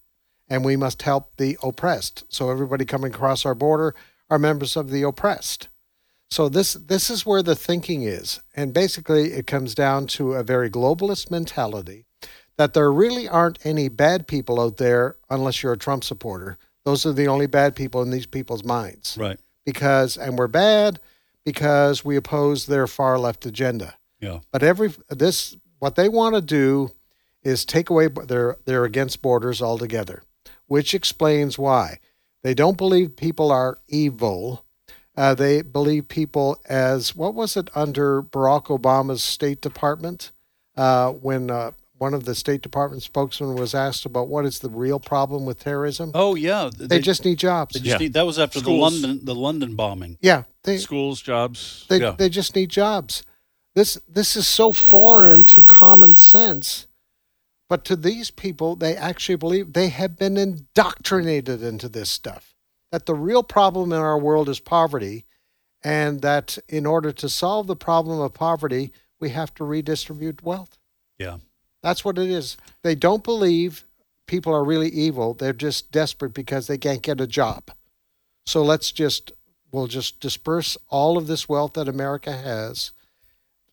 And 0.47 0.63
we 0.63 0.75
must 0.75 1.01
help 1.01 1.37
the 1.37 1.57
oppressed. 1.63 2.25
So 2.29 2.51
everybody 2.51 2.85
coming 2.85 3.13
across 3.13 3.45
our 3.45 3.55
border 3.55 3.95
are 4.29 4.37
members 4.37 4.75
of 4.75 4.91
the 4.91 5.01
oppressed. 5.03 5.69
So 6.29 6.49
this 6.49 6.73
this 6.73 7.09
is 7.09 7.25
where 7.25 7.43
the 7.43 7.55
thinking 7.55 8.03
is, 8.03 8.39
and 8.55 8.73
basically 8.73 9.33
it 9.33 9.45
comes 9.45 9.75
down 9.75 10.07
to 10.07 10.33
a 10.33 10.43
very 10.43 10.69
globalist 10.69 11.29
mentality 11.29 12.05
that 12.57 12.73
there 12.73 12.91
really 12.91 13.27
aren't 13.27 13.65
any 13.65 13.89
bad 13.89 14.27
people 14.27 14.59
out 14.59 14.77
there 14.77 15.15
unless 15.29 15.63
you're 15.63 15.73
a 15.73 15.77
Trump 15.77 16.03
supporter. 16.03 16.57
Those 16.85 17.05
are 17.05 17.13
the 17.13 17.27
only 17.27 17.47
bad 17.47 17.75
people 17.75 18.01
in 18.01 18.11
these 18.11 18.25
people's 18.25 18.63
minds. 18.63 19.17
Right. 19.19 19.39
Because 19.65 20.17
and 20.17 20.37
we're 20.37 20.47
bad 20.47 20.99
because 21.45 22.03
we 22.03 22.15
oppose 22.15 22.65
their 22.65 22.87
far 22.87 23.17
left 23.17 23.45
agenda. 23.45 23.95
Yeah. 24.19 24.39
But 24.51 24.63
every 24.63 24.93
this 25.09 25.55
what 25.79 25.95
they 25.95 26.09
want 26.09 26.35
to 26.35 26.41
do 26.41 26.91
is 27.43 27.65
take 27.65 27.89
away 27.89 28.07
they're 28.07 28.57
they're 28.65 28.85
against 28.85 29.21
borders 29.21 29.61
altogether, 29.61 30.23
which 30.67 30.93
explains 30.93 31.57
why 31.57 31.99
they 32.43 32.53
don't 32.53 32.77
believe 32.77 33.15
people 33.15 33.51
are 33.51 33.77
evil. 33.87 34.65
Uh, 35.15 35.35
they 35.35 35.61
believe 35.61 36.07
people 36.07 36.59
as 36.67 37.15
what 37.15 37.35
was 37.35 37.55
it 37.55 37.69
under 37.75 38.21
Barack 38.21 38.65
Obama's 38.65 39.23
State 39.23 39.61
Department 39.61 40.31
uh, 40.75 41.11
when 41.11 41.51
uh, 41.51 41.71
one 42.03 42.13
of 42.13 42.25
the 42.25 42.35
State 42.35 42.61
Department 42.61 43.01
spokesmen 43.01 43.55
was 43.55 43.73
asked 43.73 44.05
about 44.05 44.27
what 44.27 44.45
is 44.45 44.59
the 44.59 44.69
real 44.69 44.99
problem 44.99 45.45
with 45.45 45.63
terrorism. 45.63 46.11
Oh 46.13 46.35
yeah. 46.35 46.69
they, 46.77 46.99
just 46.99 47.23
need 47.23 47.39
jobs. 47.39 47.75
they 47.75 47.79
just 47.79 47.91
Yeah. 47.91 47.97
need, 47.97 48.13
that 48.13 48.25
was 48.25 48.37
after 48.37 48.59
Schools. 48.59 48.75
the 48.75 49.07
London 49.07 49.25
the 49.25 49.33
London 49.35 49.75
bombing. 49.77 50.17
yeah, 50.21 50.43
they, 50.65 50.77
Schools, 50.79 51.21
jobs. 51.21 51.85
They, 51.87 52.01
Yeah. 52.01 52.15
they 52.17 52.27
just 52.27 52.55
need 52.57 52.69
jobs. 52.71 53.23
This 53.73 53.97
this 54.05 54.35
is 54.35 54.49
so 54.49 54.73
foreign 54.73 55.45
to 55.45 55.63
common 55.63 56.15
sense, 56.15 56.87
but 57.69 57.85
to 57.85 57.95
these 57.95 58.31
people, 58.31 58.75
they 58.75 58.97
actually 58.97 59.37
believe 59.37 59.71
they 59.71 59.87
have 59.87 60.17
been 60.17 60.35
indoctrinated 60.35 61.63
into 61.63 61.87
this 61.87 62.09
stuff. 62.09 62.53
That 62.91 63.05
the 63.05 63.15
real 63.15 63.43
problem 63.43 63.93
in 63.93 63.99
our 63.99 64.19
world 64.19 64.49
is 64.49 64.59
poverty, 64.59 65.23
and 65.81 66.21
that 66.21 66.57
in 66.67 66.85
order 66.85 67.13
to 67.13 67.29
solve 67.29 67.67
the 67.67 67.77
problem 67.77 68.19
of 68.19 68.33
poverty, 68.33 68.91
we 69.21 69.29
have 69.29 69.53
to 69.55 69.63
redistribute 69.63 70.43
wealth. 70.43 70.77
Yeah. 71.17 71.37
That's 71.83 72.03
what 72.03 72.17
it 72.17 72.29
is. 72.31 72.57
They 72.81 72.95
don't 72.95 73.23
believe 73.23 73.85
people 74.25 74.53
are 74.55 74.63
really 74.63 74.89
evil. 74.89 75.33
They're 75.35 75.53
just 75.53 75.91
desperate 75.91 76.33
because 76.33 76.65
they 76.65 76.77
can't 76.77 77.01
get 77.03 77.21
a 77.21 77.27
job. 77.27 77.69
So 78.45 78.63
let's 78.63 78.91
just 78.91 79.31
we'll 79.71 79.87
just 79.87 80.19
disperse 80.19 80.77
all 80.89 81.17
of 81.17 81.27
this 81.27 81.49
wealth 81.49 81.73
that 81.73 81.87
America 81.87 82.31
has. 82.31 82.91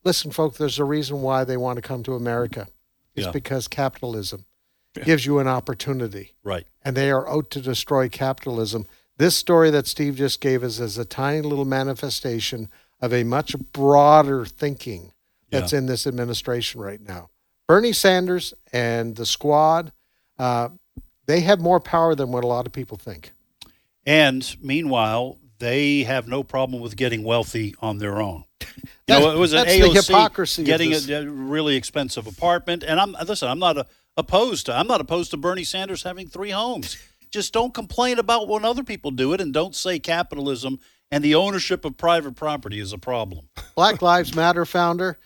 Listen, 0.02 0.30
folks, 0.30 0.56
there's 0.56 0.78
a 0.78 0.84
reason 0.84 1.20
why 1.20 1.44
they 1.44 1.58
want 1.58 1.76
to 1.76 1.82
come 1.82 2.02
to 2.04 2.14
America. 2.14 2.68
It's 3.14 3.26
Yeah. 3.26 3.32
because 3.32 3.68
capitalism 3.68 4.46
gives 5.04 5.26
you 5.26 5.38
an 5.38 5.46
opportunity, 5.46 6.32
Right. 6.42 6.66
and 6.82 6.96
they 6.96 7.10
are 7.10 7.28
out 7.28 7.50
to 7.50 7.60
destroy 7.60 8.08
capitalism. 8.08 8.86
This 9.18 9.36
story 9.36 9.70
that 9.70 9.86
Steve 9.86 10.16
just 10.16 10.40
gave 10.40 10.64
us 10.64 10.80
is 10.80 10.96
a 10.96 11.04
tiny 11.04 11.42
little 11.42 11.66
manifestation 11.66 12.70
of 13.00 13.12
a 13.12 13.22
much 13.22 13.54
broader 13.72 14.46
thinking 14.46 15.12
that's 15.50 15.74
in 15.74 15.84
this 15.84 16.06
administration 16.06 16.80
right 16.80 17.00
now. 17.06 17.28
Bernie 17.70 17.92
Sanders 17.92 18.52
and 18.72 19.14
the 19.14 19.24
squad, 19.24 19.92
uh, 20.40 20.70
they 21.26 21.38
have 21.42 21.60
more 21.60 21.78
power 21.78 22.16
than 22.16 22.32
what 22.32 22.42
a 22.42 22.48
lot 22.48 22.66
of 22.66 22.72
people 22.72 22.96
think. 22.96 23.30
And 24.04 24.56
meanwhile, 24.60 25.38
they 25.60 26.02
have 26.02 26.26
no 26.26 26.42
problem 26.42 26.82
with 26.82 26.96
getting 26.96 27.22
wealthy 27.22 27.76
on 27.80 27.98
their 27.98 28.20
own. 28.20 28.44
You 29.08 29.18
know, 29.18 29.32
it 29.32 29.38
was 29.38 29.52
an 29.52 29.66
AOC 29.66 30.06
hypocrisy 30.06 30.62
getting 30.62 30.92
a, 30.92 31.12
a 31.14 31.28
really 31.28 31.74
expensive 31.74 32.28
apartment. 32.28 32.84
And 32.84 33.00
I'm 33.00 33.16
listen, 33.26 33.48
I'm 33.48 33.58
not 33.58 33.76
uh 33.76 33.84
opposed 34.16 34.66
to 34.66 34.72
I'm 34.72 34.86
not 34.86 35.00
opposed 35.00 35.32
to 35.32 35.36
Bernie 35.36 35.64
Sanders 35.64 36.04
having 36.04 36.28
three 36.28 36.50
homes. 36.50 36.96
Just 37.32 37.52
don't 37.52 37.74
complain 37.74 38.20
about 38.20 38.46
when 38.46 38.64
other 38.64 38.84
people 38.84 39.10
do 39.10 39.32
it, 39.32 39.40
and 39.40 39.52
don't 39.52 39.74
say 39.74 39.98
capitalism 39.98 40.78
and 41.10 41.24
the 41.24 41.34
ownership 41.34 41.84
of 41.84 41.96
private 41.96 42.36
property 42.36 42.78
is 42.78 42.92
a 42.92 42.98
problem. 42.98 43.48
Black 43.74 44.00
Lives 44.00 44.32
Matter 44.34 44.64
founder, 44.64 45.18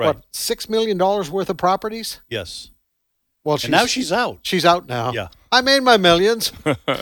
Right? 0.00 0.06
what 0.16 0.24
six 0.32 0.68
million 0.68 0.98
dollars 0.98 1.30
worth 1.30 1.48
of 1.50 1.56
properties? 1.56 2.20
Yes. 2.28 2.70
Well, 3.44 3.58
And 3.62 3.70
now 3.70 3.86
she's 3.86 4.10
out. 4.12 4.40
she's 4.42 4.64
out 4.66 4.86
now. 4.88 5.12
Yeah. 5.12 5.28
I 5.52 5.60
made 5.62 5.82
my 5.82 5.96
millions. 5.96 6.52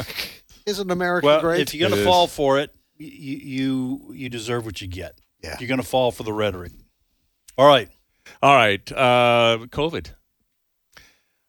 Isn't 0.66 0.90
America 0.90 1.26
Well, 1.26 1.40
great? 1.40 1.61
if 1.62 1.74
you're 1.74 1.88
going 1.88 1.98
It 1.98 2.02
to 2.04 2.08
is. 2.08 2.14
fall 2.14 2.26
for 2.26 2.58
it, 2.61 2.74
you, 2.96 3.08
you 3.37 4.12
you 4.14 4.28
deserve 4.28 4.64
what 4.66 4.80
you 4.80 4.87
get. 4.88 5.18
Yeah. 5.42 5.56
You're 5.58 5.68
going 5.68 5.80
to 5.80 5.87
fall 5.87 6.12
for 6.12 6.22
the 6.24 6.32
rhetoric. 6.32 6.72
All 7.56 7.66
right. 7.66 7.88
All 8.42 8.54
right, 8.54 8.92
uh, 8.92 9.58
COVID. 9.70 10.12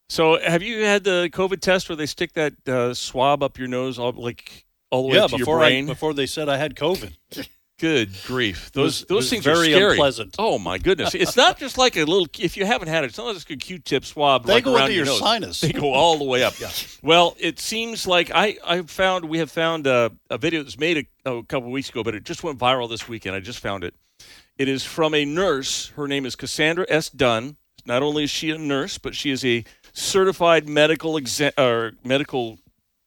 So, 0.08 0.40
have 0.40 0.64
you 0.64 0.84
had 0.86 1.04
the 1.04 1.30
COVID 1.32 1.60
test 1.62 1.88
where 1.90 1.96
they 1.96 2.06
stick 2.06 2.34
that 2.34 2.68
uh, 2.68 2.94
swab 2.94 3.44
up 3.44 3.60
your 3.60 3.68
nose, 3.68 4.00
all 4.00 4.12
like 4.14 4.66
all 4.90 5.04
the 5.04 5.10
way 5.10 5.16
Yeah. 5.18 5.28
to 5.28 5.32
your 5.32 5.40
Before 5.40 5.60
I 5.60 5.70
brain? 5.70 5.86
before 5.86 6.14
they 6.14 6.26
said 6.26 6.50
I 6.50 6.58
had 6.58 6.76
COVID. 6.76 7.14
Good 7.80 8.12
grief! 8.26 8.72
Those 8.74 9.02
was- 9.02 9.06
those 9.08 9.30
things 9.30 9.44
very 9.46 9.74
are 9.74 9.80
very 9.80 9.92
unpleasant. 9.94 10.36
Oh 10.38 10.60
my 10.60 10.78
goodness! 10.78 11.16
It's 11.16 11.36
not 11.38 11.58
just 11.58 11.78
like 11.78 11.96
a 11.96 12.04
little. 12.04 12.28
If 12.38 12.58
you 12.58 12.66
haven't 12.66 12.90
had 12.90 13.04
it, 13.04 13.08
it's 13.08 13.18
not 13.18 13.34
just 13.34 13.50
a 13.50 13.56
Q-tip 13.56 14.04
swab. 14.06 14.46
They 14.46 14.54
like 14.56 14.66
go 14.66 14.76
around 14.76 14.84
into 14.86 14.96
your 14.96 15.06
nose. 15.06 15.20
sinus. 15.20 15.62
They 15.62 15.72
go 15.72 15.94
all 15.94 16.18
the 16.18 16.26
way 16.26 16.44
up. 16.44 16.60
yeah. 16.60 16.70
Well, 17.02 17.36
it 17.40 17.60
seems 17.60 18.06
like 18.06 18.32
I 18.36 18.58
I 18.66 18.82
found 18.82 19.26
we 19.26 19.38
have 19.40 19.50
found 19.50 19.88
a, 19.88 20.12
a 20.30 20.38
video 20.38 20.60
that 20.60 20.66
was 20.66 20.78
made 20.78 20.98
a, 20.98 21.06
oh, 21.26 21.38
a 21.40 21.44
couple 21.46 21.72
weeks 21.72 21.90
ago, 21.90 22.04
but 22.04 22.16
it 22.16 22.24
just 22.26 22.44
went 22.44 22.60
viral 22.60 22.90
this 22.90 23.08
weekend. 23.08 23.36
I 23.36 23.40
just 23.40 23.60
found 23.60 23.84
it. 23.84 23.94
It 24.58 24.68
is 24.68 24.84
from 24.84 25.14
a 25.16 25.24
nurse. 25.24 25.88
Her 25.96 26.08
name 26.08 26.26
is 26.26 26.36
Cassandra 26.36 26.86
S. 26.90 27.10
Dunn. 27.10 27.56
Not 27.86 28.04
only 28.04 28.26
is 28.26 28.30
she 28.30 28.50
a 28.52 28.58
nurse, 28.58 28.98
but 28.98 29.16
she 29.16 29.32
is 29.32 29.46
a 29.46 29.64
certified 29.94 30.68
medical 30.68 31.14
exa- 31.14 31.58
or 31.58 31.94
medical 32.04 32.60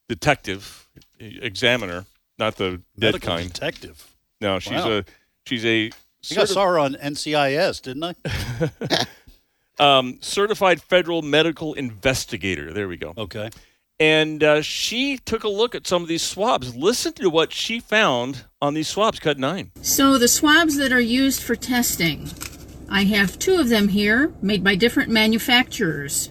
detective 0.08 0.88
examiner, 1.18 2.06
not 2.38 2.56
the 2.56 2.70
dead 2.98 3.12
Medical 3.12 3.36
kind. 3.36 3.52
detective. 3.52 4.08
No, 4.42 4.58
she's 4.58 4.72
Wow. 4.72 4.98
a 4.98 5.04
she's 5.46 5.64
a 5.64 5.86
I 5.86 5.90
think 6.24 6.40
I 6.40 6.44
certi- 6.44 6.48
saw 6.48 6.66
her 6.66 6.78
on 6.78 6.94
NCIS, 6.96 7.80
didn't 7.82 8.04
I? 8.04 9.06
um, 9.98 10.18
certified 10.20 10.82
federal 10.82 11.22
medical 11.22 11.74
investigator. 11.74 12.72
There 12.72 12.88
we 12.88 12.96
go. 12.96 13.14
Okay. 13.16 13.48
And 14.00 14.42
uh, 14.42 14.62
she 14.62 15.16
took 15.18 15.44
a 15.44 15.48
look 15.48 15.74
at 15.76 15.86
some 15.86 16.02
of 16.02 16.08
these 16.08 16.22
swabs. 16.22 16.74
Listen 16.74 17.12
to 17.14 17.30
what 17.30 17.52
she 17.52 17.78
found 17.78 18.44
on 18.60 18.74
these 18.74 18.88
swabs. 18.88 19.20
Cut 19.20 19.38
nine. 19.38 19.70
So 19.80 20.18
the 20.18 20.28
swabs 20.28 20.76
that 20.76 20.92
are 20.92 21.00
used 21.00 21.40
for 21.42 21.54
testing, 21.54 22.28
I 22.90 23.04
have 23.04 23.38
two 23.38 23.54
of 23.60 23.68
them 23.68 23.88
here, 23.88 24.32
made 24.42 24.64
by 24.64 24.74
different 24.74 25.10
manufacturers. 25.10 26.30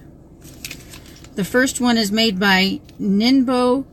The 1.36 1.46
first 1.46 1.80
one 1.80 1.98
is 1.98 2.12
made 2.12 2.40
by 2.40 2.82
Ningbo 3.00 3.86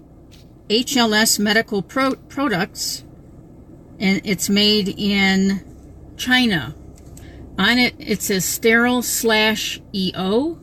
HLS 0.68 1.38
Medical 1.38 1.82
Pro- 1.82 2.16
Products, 2.16 3.04
and 3.98 4.20
it's 4.24 4.48
made 4.48 4.88
in 4.88 5.64
China. 6.16 6.74
On 7.58 7.78
it, 7.78 7.94
it 7.98 8.22
says 8.22 8.44
sterile 8.44 9.02
slash 9.02 9.80
EO. 9.94 10.58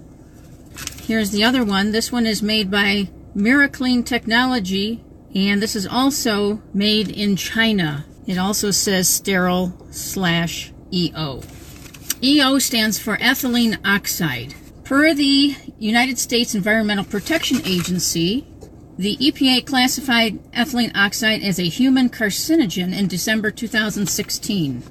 Here's 1.03 1.31
the 1.31 1.43
other 1.43 1.63
one. 1.63 1.91
This 1.91 2.11
one 2.11 2.25
is 2.25 2.41
made 2.41 2.71
by 2.71 3.09
Miraclean 3.35 4.05
Technology, 4.05 5.03
and 5.35 5.61
this 5.61 5.75
is 5.75 5.85
also 5.85 6.61
made 6.73 7.09
in 7.09 7.35
China. 7.35 8.05
It 8.25 8.37
also 8.37 8.71
says 8.71 9.09
sterile 9.09 9.75
slash 9.91 10.71
EO. 10.91 11.41
EO 12.23 12.59
stands 12.59 12.97
for 12.97 13.17
ethylene 13.17 13.77
oxide. 13.85 14.55
Per 14.85 15.13
the 15.13 15.55
United 15.77 16.17
States 16.17 16.55
Environmental 16.55 17.03
Protection 17.05 17.59
Agency, 17.65 18.47
the 18.97 19.17
EPA 19.17 19.65
classified 19.65 20.39
ethylene 20.53 20.95
oxide 20.95 21.43
as 21.43 21.59
a 21.59 21.67
human 21.67 22.09
carcinogen 22.09 22.97
in 22.97 23.07
December 23.07 23.51
2016. 23.51 24.83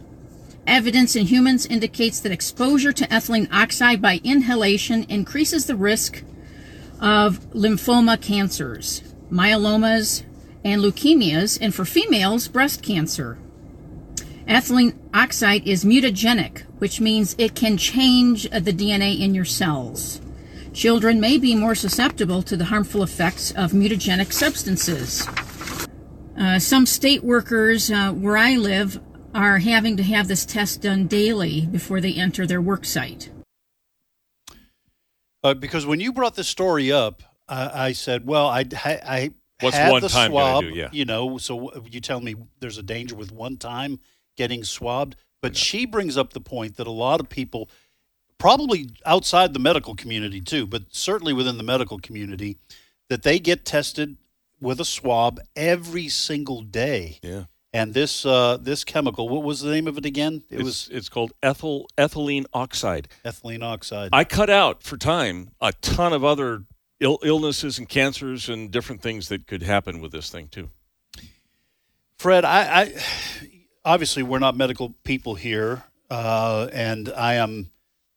Evidence 0.66 1.16
in 1.16 1.26
humans 1.26 1.64
indicates 1.66 2.20
that 2.20 2.32
exposure 2.32 2.92
to 2.92 3.06
ethylene 3.08 3.48
oxide 3.50 4.02
by 4.02 4.20
inhalation 4.22 5.04
increases 5.04 5.66
the 5.66 5.76
risk 5.76 6.22
of 7.00 7.40
lymphoma 7.52 8.20
cancers, 8.20 9.02
myelomas, 9.30 10.22
and 10.64 10.82
leukemias, 10.82 11.58
and 11.60 11.74
for 11.74 11.84
females, 11.84 12.48
breast 12.48 12.82
cancer. 12.82 13.38
Ethylene 14.46 14.94
oxide 15.14 15.66
is 15.66 15.84
mutagenic, 15.84 16.62
which 16.78 17.00
means 17.00 17.34
it 17.38 17.54
can 17.54 17.78
change 17.78 18.44
the 18.50 18.72
DNA 18.72 19.18
in 19.18 19.34
your 19.34 19.44
cells. 19.44 20.20
Children 20.74 21.20
may 21.20 21.38
be 21.38 21.54
more 21.54 21.76
susceptible 21.76 22.42
to 22.42 22.56
the 22.56 22.64
harmful 22.64 23.04
effects 23.04 23.52
of 23.52 23.70
mutagenic 23.70 24.32
substances. 24.32 25.26
Uh, 26.36 26.58
some 26.58 26.84
state 26.84 27.22
workers 27.22 27.92
uh, 27.92 28.10
where 28.10 28.36
I 28.36 28.56
live 28.56 29.00
are 29.34 29.58
having 29.58 29.96
to 29.96 30.02
have 30.02 30.26
this 30.26 30.44
test 30.44 30.82
done 30.82 31.06
daily 31.06 31.66
before 31.66 32.00
they 32.00 32.12
enter 32.14 32.44
their 32.44 32.60
work 32.60 32.84
site. 32.84 33.30
Uh, 35.44 35.54
because 35.54 35.86
when 35.86 36.00
you 36.00 36.12
brought 36.12 36.34
this 36.34 36.48
story 36.48 36.90
up, 36.90 37.22
I, 37.48 37.86
I 37.88 37.92
said, 37.92 38.26
"Well, 38.26 38.48
I, 38.48 38.64
I, 38.84 39.00
I 39.04 39.30
What's 39.60 39.76
had 39.76 39.92
one 39.92 40.02
the 40.02 40.08
time 40.08 40.30
swab, 40.30 40.64
do? 40.64 40.70
Yeah. 40.70 40.88
you 40.90 41.04
know. 41.04 41.38
So 41.38 41.84
you 41.88 42.00
tell 42.00 42.20
me 42.20 42.34
there's 42.58 42.78
a 42.78 42.82
danger 42.82 43.14
with 43.14 43.30
one 43.30 43.58
time 43.58 44.00
getting 44.36 44.64
swabbed, 44.64 45.16
but 45.40 45.56
she 45.56 45.86
brings 45.86 46.16
up 46.16 46.32
the 46.32 46.40
point 46.40 46.76
that 46.78 46.86
a 46.86 46.92
lot 46.92 47.20
of 47.20 47.28
people, 47.28 47.68
probably 48.38 48.90
outside 49.06 49.52
the 49.54 49.58
medical 49.58 49.94
community 49.94 50.40
too, 50.40 50.66
but 50.66 50.82
certainly 50.90 51.32
within 51.32 51.56
the 51.58 51.64
medical 51.64 51.98
community, 51.98 52.58
that 53.08 53.22
they 53.22 53.38
get 53.38 53.64
tested 53.64 54.16
with 54.60 54.80
a 54.80 54.84
swab 54.84 55.40
every 55.56 56.08
single 56.08 56.62
day. 56.62 57.18
Yeah. 57.22 57.44
And 57.72 57.92
this 57.92 58.24
uh, 58.24 58.56
this 58.60 58.84
chemical, 58.84 59.28
what 59.28 59.42
was 59.42 59.60
the 59.60 59.70
name 59.70 59.88
of 59.88 59.98
it 59.98 60.06
again? 60.06 60.44
It 60.48 60.56
It's, 60.56 60.64
was 60.64 60.88
it's 60.92 61.08
called 61.08 61.32
ethyl 61.42 61.88
ethylene 61.98 62.46
oxide. 62.54 63.08
ethylene 63.24 63.64
oxide. 63.64 64.10
I 64.12 64.22
cut 64.24 64.48
out 64.48 64.82
for 64.84 64.96
time 64.96 65.50
a 65.60 65.72
ton 65.72 66.12
of 66.12 66.24
other 66.24 66.64
Ill- 67.00 67.18
illnesses 67.24 67.76
and 67.78 67.88
cancers 67.88 68.48
and 68.48 68.70
different 68.70 69.02
things 69.02 69.28
that 69.28 69.48
could 69.48 69.64
happen 69.64 70.00
with 70.00 70.12
this 70.12 70.30
thing 70.30 70.46
too. 70.46 70.70
Fred, 72.18 72.44
I, 72.44 72.82
I 72.82 72.94
obviously 73.84 74.22
we're 74.22 74.38
not 74.38 74.56
medical 74.56 74.94
people 75.02 75.34
here, 75.34 75.82
uh, 76.08 76.68
and 76.72 77.08
I 77.16 77.34
am 77.34 77.72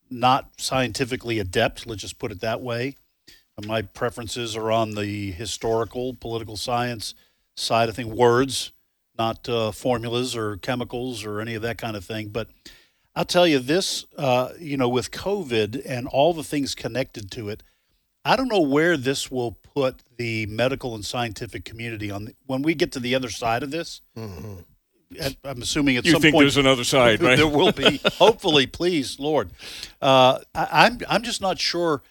not 0.09 0.51
scientifically 0.57 1.39
adept. 1.39 1.85
Let's 1.87 2.01
just 2.01 2.19
put 2.19 2.31
it 2.31 2.41
that 2.41 2.61
way. 2.61 2.95
My 3.65 3.81
preferences 3.81 4.55
are 4.55 4.71
on 4.71 4.91
the 4.91 5.31
historical, 5.31 6.13
political 6.13 6.57
science 6.57 7.15
side 7.55 7.89
of 7.89 7.95
things, 7.95 8.13
words, 8.13 8.71
not 9.17 9.49
uh, 9.49 9.71
formulas 9.71 10.35
or 10.35 10.57
chemicals 10.57 11.25
or 11.25 11.41
any 11.41 11.55
of 11.55 11.63
that 11.63 11.79
kind 11.79 11.95
of 11.97 12.05
thing. 12.05 12.29
But 12.29 12.49
I'll 13.15 13.25
tell 13.25 13.47
you 13.47 13.57
this, 13.57 14.05
uh, 14.15 14.49
you 14.59 14.77
know, 14.77 14.87
with 14.87 15.09
COVID 15.09 15.81
and 15.87 16.07
all 16.07 16.33
the 16.33 16.43
things 16.43 16.75
connected 16.75 17.31
to 17.31 17.49
it, 17.49 17.63
I 18.23 18.35
don't 18.35 18.47
know 18.47 18.61
where 18.61 18.95
this 18.95 19.31
will 19.31 19.53
put 19.53 20.03
the 20.17 20.45
medical 20.45 20.93
and 20.93 21.03
scientific 21.03 21.65
community 21.65 22.11
on 22.11 22.25
the, 22.25 22.35
when 22.45 22.61
we 22.61 22.75
get 22.75 22.91
to 22.91 22.99
the 22.99 23.15
other 23.15 23.29
side 23.29 23.63
of 23.63 23.71
this. 23.71 24.01
at- 24.15 24.65
I'm 25.43 25.61
assuming 25.61 25.97
at 25.97 26.05
You 26.05 26.13
some 26.13 26.21
think 26.21 26.33
point 26.33 26.43
there's 26.43 26.57
another 26.57 26.83
side, 26.83 27.21
right? 27.23 27.37
there 27.37 27.47
will 27.47 27.71
be. 27.71 28.01
Hopefully, 28.13 28.67
please, 28.67 29.19
Lord. 29.19 29.51
Uh, 30.01 30.39
I, 30.53 30.85
I'm 30.85 30.99
I'm 31.07 31.23
just 31.23 31.41
not 31.41 31.59
sure 31.59 32.01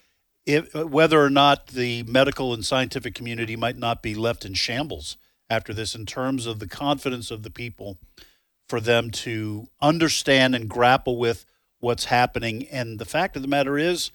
if 0.47 0.75
whether 0.75 1.23
or 1.23 1.31
not 1.31 1.69
the 1.69 2.05
medical 2.05 2.55
and 2.55 2.65
scientific 2.65 3.15
community 3.15 3.57
might 3.57 3.77
not 3.77 4.03
be 4.03 4.15
left 4.15 4.45
in 4.45 4.55
shambles 4.55 5.19
after 5.51 5.75
this 5.75 5.95
in 5.95 6.07
terms 6.07 6.47
of 6.47 6.59
the 6.59 6.69
confidence 6.69 7.31
of 7.31 7.43
the 7.43 7.51
people 7.51 7.99
for 8.69 8.81
them 8.81 9.11
to 9.11 9.69
understand 9.81 10.55
and 10.55 10.69
grapple 10.69 11.19
with 11.19 11.45
what's 11.81 12.07
happening. 12.07 12.67
And 12.69 12.99
the 12.99 13.05
fact 13.05 13.37
of 13.37 13.43
the 13.43 13.49
matter 13.49 13.79
is, 13.79 14.11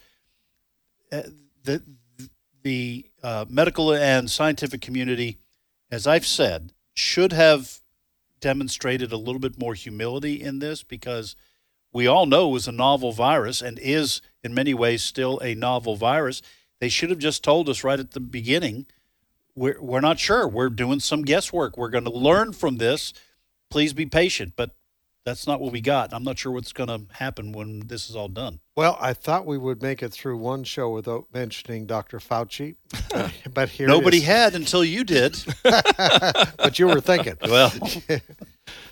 uh, 1.12 1.24
the 1.64 1.84
the 2.64 3.06
uh, 3.24 3.46
medical 3.50 3.94
and 3.94 4.30
scientific 4.30 4.82
community, 4.82 5.40
as 5.92 6.08
I've 6.08 6.28
said, 6.28 6.74
should 6.94 7.34
have 7.34 7.81
demonstrated 8.42 9.12
a 9.12 9.18
little 9.18 9.40
bit 9.40 9.58
more 9.58 9.74
humility 9.74 10.42
in 10.42 10.60
this 10.60 10.84
because 10.84 11.36
we 11.94 12.08
all 12.08 12.26
know 12.26 12.50
it 12.50 12.54
was 12.54 12.68
a 12.68 12.74
novel 12.74 13.12
virus 13.12 13.62
and 13.62 13.80
is 13.80 14.22
in 14.44 14.54
many 14.54 14.74
ways 14.74 15.04
still 15.04 15.40
a 15.40 15.56
novel 15.56 15.96
virus. 15.96 16.42
They 16.80 16.90
should 16.90 17.10
have 17.10 17.20
just 17.20 17.44
told 17.44 17.70
us 17.70 17.84
right 17.84 18.00
at 18.00 18.12
the 18.12 18.20
beginning, 18.20 18.88
we're, 19.56 19.80
we're 19.82 20.02
not 20.02 20.20
sure. 20.20 20.48
We're 20.48 20.70
doing 20.70 21.00
some 21.00 21.24
guesswork. 21.24 21.78
We're 21.78 21.90
going 21.90 22.06
to 22.06 22.12
learn 22.12 22.54
from 22.54 22.78
this. 22.78 23.14
Please 23.70 23.94
be 23.94 24.06
patient. 24.06 24.54
But 24.56 24.72
that's 25.26 25.46
not 25.46 25.60
what 25.62 25.72
we 25.72 25.82
got. 25.82 26.14
I'm 26.14 26.24
not 26.24 26.40
sure 26.40 26.52
what's 26.52 26.74
going 26.74 26.90
to 26.90 27.02
happen 27.14 27.52
when 27.52 27.82
this 27.88 28.10
is 28.10 28.16
all 28.16 28.28
done. 28.28 28.60
Well, 28.76 28.98
I 29.00 29.14
thought 29.14 29.46
we 29.46 29.58
would 29.58 29.82
make 29.82 30.02
it 30.02 30.10
through 30.12 30.38
one 30.38 30.64
show 30.64 30.90
without 30.90 31.26
mentioning 31.34 31.86
Dr. 31.86 32.20
Fauci, 32.20 32.76
but 33.54 33.70
here 33.70 33.88
Nobody 33.88 34.18
is. 34.18 34.26
had 34.26 34.56
until 34.56 34.84
you 34.84 35.04
did. 35.04 35.38
but 35.64 36.80
you 36.80 36.88
were 36.88 37.02
thinking. 37.02 37.36
well, 37.48 37.72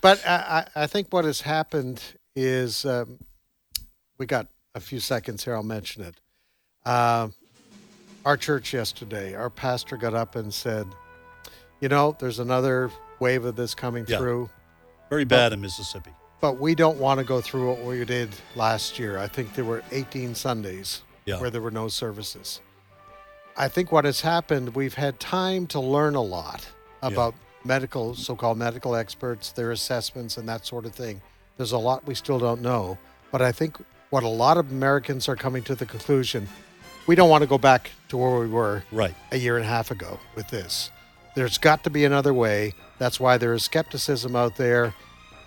But 0.01 0.21
I, 0.25 0.67
I 0.75 0.87
think 0.87 1.11
what 1.11 1.25
has 1.25 1.41
happened 1.41 2.01
is 2.35 2.85
um, 2.85 3.17
we 4.17 4.25
got 4.25 4.47
a 4.75 4.79
few 4.79 4.99
seconds 4.99 5.43
here. 5.45 5.55
I'll 5.55 5.63
mention 5.63 6.03
it. 6.03 6.15
Uh, 6.85 7.29
our 8.25 8.37
church 8.37 8.73
yesterday, 8.73 9.33
our 9.33 9.49
pastor 9.49 9.97
got 9.97 10.13
up 10.13 10.35
and 10.35 10.53
said, 10.53 10.85
"You 11.81 11.89
know, 11.89 12.15
there's 12.19 12.39
another 12.39 12.91
wave 13.19 13.45
of 13.45 13.55
this 13.55 13.73
coming 13.73 14.05
Yeah. 14.07 14.17
through, 14.17 14.49
very 15.09 15.23
bad 15.25 15.53
in 15.53 15.61
Mississippi. 15.61 16.11
But 16.41 16.59
we 16.59 16.75
don't 16.75 16.97
want 16.97 17.19
to 17.19 17.23
go 17.25 17.41
through 17.41 17.69
what 17.69 17.83
we 17.83 18.03
did 18.05 18.29
last 18.55 18.97
year. 18.99 19.17
I 19.17 19.27
think 19.27 19.55
there 19.55 19.65
were 19.65 19.83
18 19.91 20.35
Sundays 20.35 21.01
Yeah. 21.25 21.39
where 21.39 21.49
there 21.49 21.61
were 21.61 21.71
no 21.71 21.87
services. 21.87 22.61
I 23.57 23.67
think 23.67 23.91
what 23.91 24.05
has 24.05 24.21
happened, 24.21 24.75
we've 24.75 24.93
had 24.93 25.19
time 25.19 25.67
to 25.67 25.79
learn 25.79 26.15
a 26.15 26.21
lot 26.21 26.67
about 27.01 27.33
medical, 27.65 28.15
so-called 28.15 28.57
medical 28.57 28.95
experts, 28.95 29.51
their 29.51 29.71
assessments, 29.71 30.37
and 30.37 30.47
that 30.47 30.65
sort 30.65 30.85
of 30.85 30.93
thing. 30.95 31.21
There's 31.57 31.73
a 31.73 31.77
lot 31.77 32.05
we 32.07 32.15
still 32.15 32.39
don't 32.39 32.61
know, 32.61 32.97
but 33.31 33.41
I 33.41 33.51
think 33.51 33.75
what 34.11 34.23
a 34.23 34.29
lot 34.29 34.57
of 34.57 34.71
Americans 34.71 35.27
are 35.27 35.35
coming 35.35 35.61
to 35.63 35.75
the 35.75 35.85
conclusion, 35.85 36.47
we 37.05 37.15
don't 37.15 37.29
want 37.29 37.41
to 37.41 37.47
go 37.47 37.57
back 37.57 37.91
to 38.09 38.17
where 38.17 38.39
we 38.39 38.47
were 38.47 38.83
Right. 38.91 39.13
a 39.31 39.37
year 39.37 39.57
and 39.57 39.65
a 39.65 39.69
half 39.69 39.91
ago 39.91 40.19
with 40.35 40.47
this. 40.49 40.89
There's 41.35 41.57
got 41.57 41.83
to 41.83 41.89
be 41.89 42.05
another 42.05 42.33
way. 42.33 42.73
That's 42.97 43.19
why 43.19 43.37
there 43.37 43.53
is 43.53 43.63
skepticism 43.63 44.35
out 44.35 44.55
there, 44.55 44.93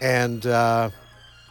and 0.02 0.44
uh, 0.46 0.90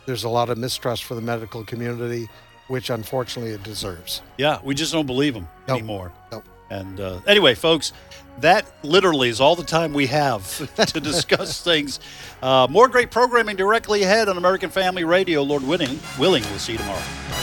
there's 0.06 0.24
a 0.26 0.30
lot 0.30 0.50
of 0.50 0.58
mistrust 0.58 1.06
for 1.06 1.16
the 1.16 1.22
medical 1.22 1.64
community, 1.64 2.30
which 2.68 2.90
unfortunately 2.90 3.54
it 3.54 3.64
deserves. 3.64 4.22
Yeah, 4.38 4.60
we 4.64 4.76
just 4.76 4.92
don't 4.92 5.06
believe 5.08 5.34
them 5.34 5.48
Nope. 5.68 5.78
anymore. 5.78 6.12
Nope. 6.32 6.44
And 6.70 7.00
uh, 7.00 7.20
anyway, 7.28 7.56
folks, 7.56 7.92
that 8.40 8.66
literally 8.84 9.30
is 9.30 9.42
all 9.42 9.56
the 9.56 9.64
time 9.64 9.94
we 9.94 10.08
have 10.08 10.46
to 10.88 11.00
discuss 11.00 11.62
things. 11.64 12.00
Uh, 12.42 12.68
more 12.70 12.88
great 12.88 13.10
programming 13.12 13.56
directly 13.56 14.04
ahead 14.04 14.30
on 14.30 14.38
American 14.38 14.70
Family 14.70 15.04
Radio. 15.04 15.44
Lord 15.44 15.64
willing, 15.64 16.00
willing, 16.20 16.44
we'll 16.44 16.60
see 16.60 16.74
you 16.74 16.78
tomorrow. 16.78 17.41